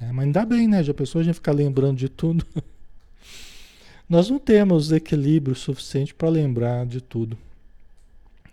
[0.00, 0.82] É, mas ainda bem, né?
[0.82, 2.46] Já pensou a gente ficar lembrando de tudo?
[4.08, 7.36] Nós não temos equilíbrio suficiente para lembrar de tudo.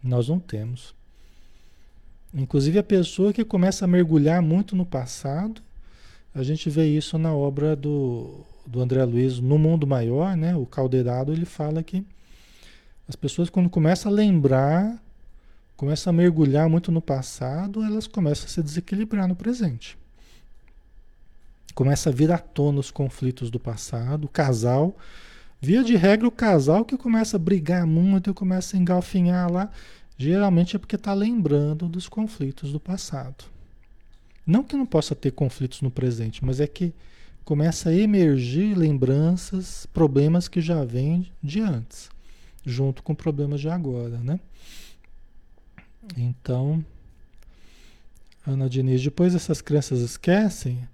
[0.04, 0.93] Nós não temos.
[2.34, 5.62] Inclusive a pessoa que começa a mergulhar muito no passado,
[6.36, 10.56] a gente vê isso na obra do, do André Luiz, No Mundo Maior, né?
[10.56, 12.06] O Caldeirado, ele fala que
[13.08, 15.02] as pessoas quando começam a lembrar,
[15.78, 19.98] começam a mergulhar muito no passado, elas começam a se desequilibrar no presente.
[21.78, 24.97] Começa a vir à tona os conflitos do passado, o casal,
[25.61, 29.69] via de regra o casal que começa a brigar muito começa a engalfinhar lá,
[30.17, 33.45] Geralmente é porque está lembrando dos conflitos do passado.
[34.45, 36.91] Não que não possa ter conflitos no presente, mas é que
[37.45, 42.09] começa a emergir lembranças, problemas que já vêm de antes,
[42.65, 44.39] junto com problemas de agora, né?
[46.17, 46.84] Então,
[48.45, 50.88] Ana Diniz, depois essas crianças esquecem,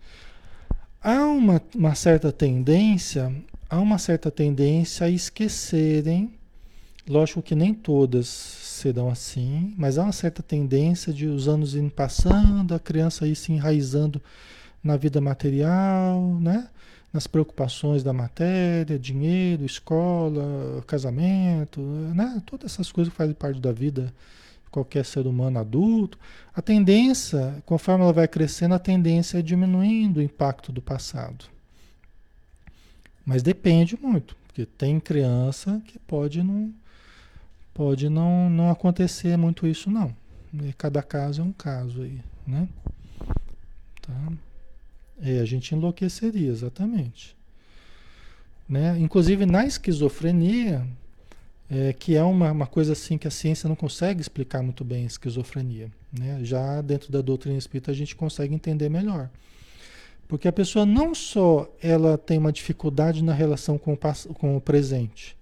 [1.03, 3.31] há uma, uma certa tendência,
[3.69, 6.33] há uma certa tendência a esquecerem,
[7.07, 11.91] lógico que nem todas serão assim, mas há uma certa tendência de os anos indo
[11.91, 14.21] passando, a criança ir se enraizando
[14.81, 16.69] na vida material, né?
[17.11, 21.79] nas preocupações da matéria, dinheiro, escola, casamento,
[22.15, 22.41] né?
[22.45, 24.11] todas essas coisas que fazem parte da vida
[24.73, 26.17] qualquer ser humano adulto.
[26.53, 31.45] A tendência, conforme ela vai crescendo, a tendência é diminuindo o impacto do passado.
[33.23, 36.73] Mas depende muito, porque tem criança que pode não
[37.73, 40.15] pode não, não acontecer muito isso não.
[40.53, 42.67] E cada caso é um caso aí, né?
[44.01, 44.33] Tá?
[45.21, 47.35] É, a gente enlouqueceria, exatamente.
[48.69, 48.99] Né?
[48.99, 50.85] Inclusive na esquizofrenia,
[51.69, 55.03] é, que é uma, uma coisa assim que a ciência não consegue explicar muito bem
[55.03, 55.89] a esquizofrenia.
[56.11, 56.39] Né?
[56.43, 59.29] Já dentro da doutrina espírita a gente consegue entender melhor.
[60.27, 64.61] Porque a pessoa não só ela tem uma dificuldade na relação com o, com o
[64.61, 65.37] presente,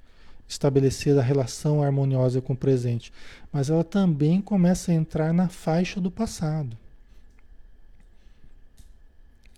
[0.47, 3.11] estabelecer a relação harmoniosa com o presente,
[3.51, 6.77] mas ela também começa a entrar na faixa do passado.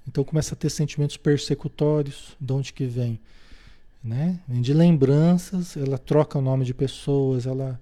[0.07, 3.19] Então começa a ter sentimentos persecutórios, de onde que vem?
[4.03, 4.39] Né?
[4.47, 7.79] De lembranças, ela troca o nome de pessoas, ela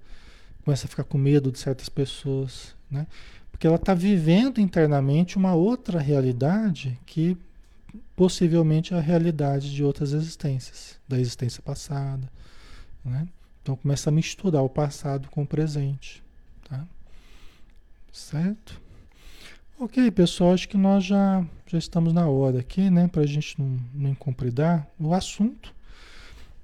[0.64, 3.08] começa a ficar com medo de certas pessoas, né?
[3.52, 7.36] Porque ela está vivendo internamente uma outra realidade que
[8.16, 12.30] possivelmente é a realidade de outras existências, da existência passada,
[13.04, 13.28] né?
[13.62, 16.24] Então começa a misturar o passado com o presente.
[16.70, 16.86] Tá?
[18.12, 18.80] Certo?
[19.80, 23.08] Ok, pessoal, acho que nós já, já estamos na hora aqui, né?
[23.08, 24.88] Para a gente não, não incompridar.
[25.00, 25.74] O assunto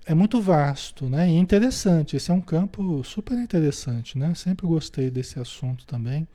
[0.07, 1.29] é muito vasto, né?
[1.29, 2.15] E interessante.
[2.15, 4.33] Esse é um campo super interessante, né?
[4.35, 6.25] Sempre gostei desse assunto também.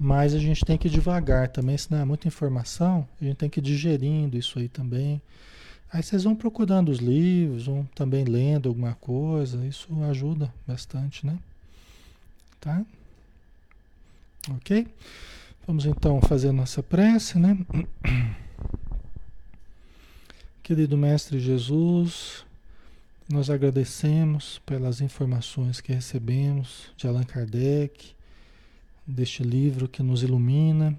[0.00, 3.60] Mas a gente tem que devagar também, senão é muita informação, a gente tem que
[3.60, 5.20] ir digerindo isso aí também.
[5.92, 11.38] Aí vocês vão procurando os livros, vão também lendo alguma coisa, isso ajuda bastante, né?
[12.58, 12.82] Tá?
[14.50, 14.88] Ok?
[15.66, 17.56] Vamos então fazer nossa prece, né?
[20.64, 22.42] Querido Mestre Jesus,
[23.28, 28.14] nós agradecemos pelas informações que recebemos de Allan Kardec,
[29.06, 30.98] deste livro que nos ilumina.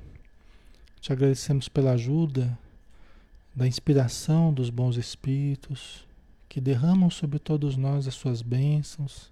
[1.02, 2.56] Te agradecemos pela ajuda
[3.56, 6.06] da inspiração dos bons espíritos
[6.48, 9.32] que derramam sobre todos nós as suas bênçãos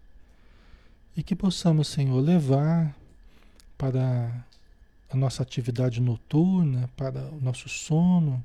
[1.15, 2.97] e que possamos, Senhor, levar
[3.77, 4.43] para
[5.11, 8.43] a nossa atividade noturna, para o nosso sono,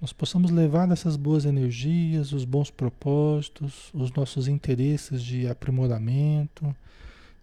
[0.00, 6.74] nós possamos levar essas boas energias, os bons propósitos, os nossos interesses de aprimoramento,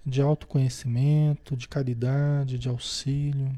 [0.05, 3.51] de autoconhecimento, de caridade, de auxílio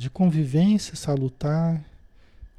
[0.00, 1.84] de convivência salutar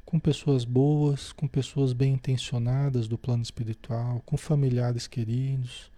[0.04, 5.90] com pessoas boas, com pessoas bem intencionadas do plano espiritual, com familiares queridos,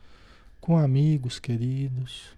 [0.58, 2.30] com amigos queridos,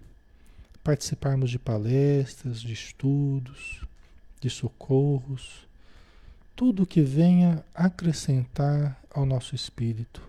[0.83, 3.81] participarmos de palestras, de estudos,
[4.41, 5.66] de socorros,
[6.57, 10.27] tudo que venha acrescentar ao nosso espírito,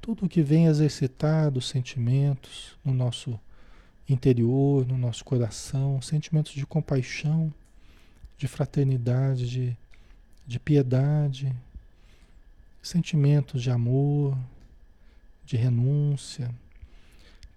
[0.00, 3.38] tudo que venha exercitar os sentimentos no nosso
[4.08, 7.52] interior, no nosso coração, sentimentos de compaixão,
[8.38, 9.76] de fraternidade, de,
[10.46, 11.54] de piedade,
[12.82, 14.34] sentimentos de amor,
[15.44, 16.50] de renúncia,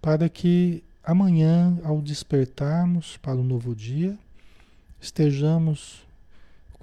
[0.02, 4.18] para que amanhã, ao despertarmos para o um novo dia,
[5.00, 6.06] estejamos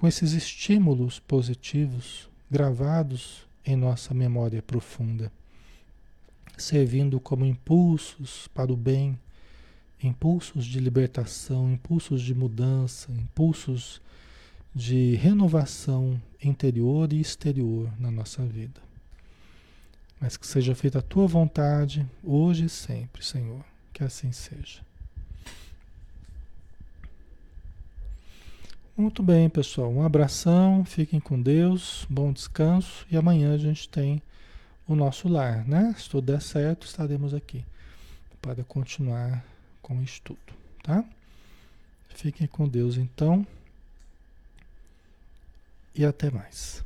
[0.03, 5.31] com esses estímulos positivos gravados em nossa memória profunda,
[6.57, 9.17] servindo como impulsos para o bem
[10.03, 14.01] impulsos de libertação, impulsos de mudança, impulsos
[14.75, 18.81] de renovação interior e exterior na nossa vida.
[20.19, 23.63] Mas que seja feita a tua vontade, hoje e sempre, Senhor.
[23.93, 24.81] Que assim seja.
[28.95, 29.91] Muito bem, pessoal.
[29.91, 34.21] Um abração, fiquem com Deus, bom descanso e amanhã a gente tem
[34.87, 35.95] o nosso lar, né?
[35.97, 37.65] Se tudo der certo, estaremos aqui
[38.39, 39.43] para continuar
[39.81, 40.37] com o estudo,
[40.83, 41.03] tá?
[42.09, 43.43] Fiquem com Deus então.
[45.95, 46.85] E até mais.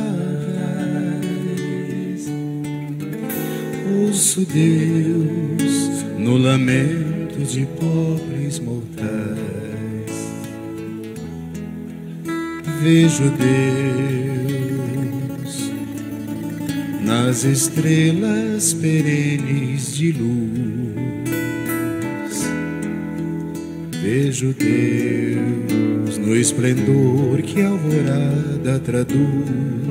[4.31, 9.11] Ouço Deus no lamento de pobres mortais.
[12.81, 14.31] Vejo Deus
[17.03, 20.31] nas estrelas perenes de luz.
[24.01, 29.90] Vejo Deus no esplendor que a alvorada traduz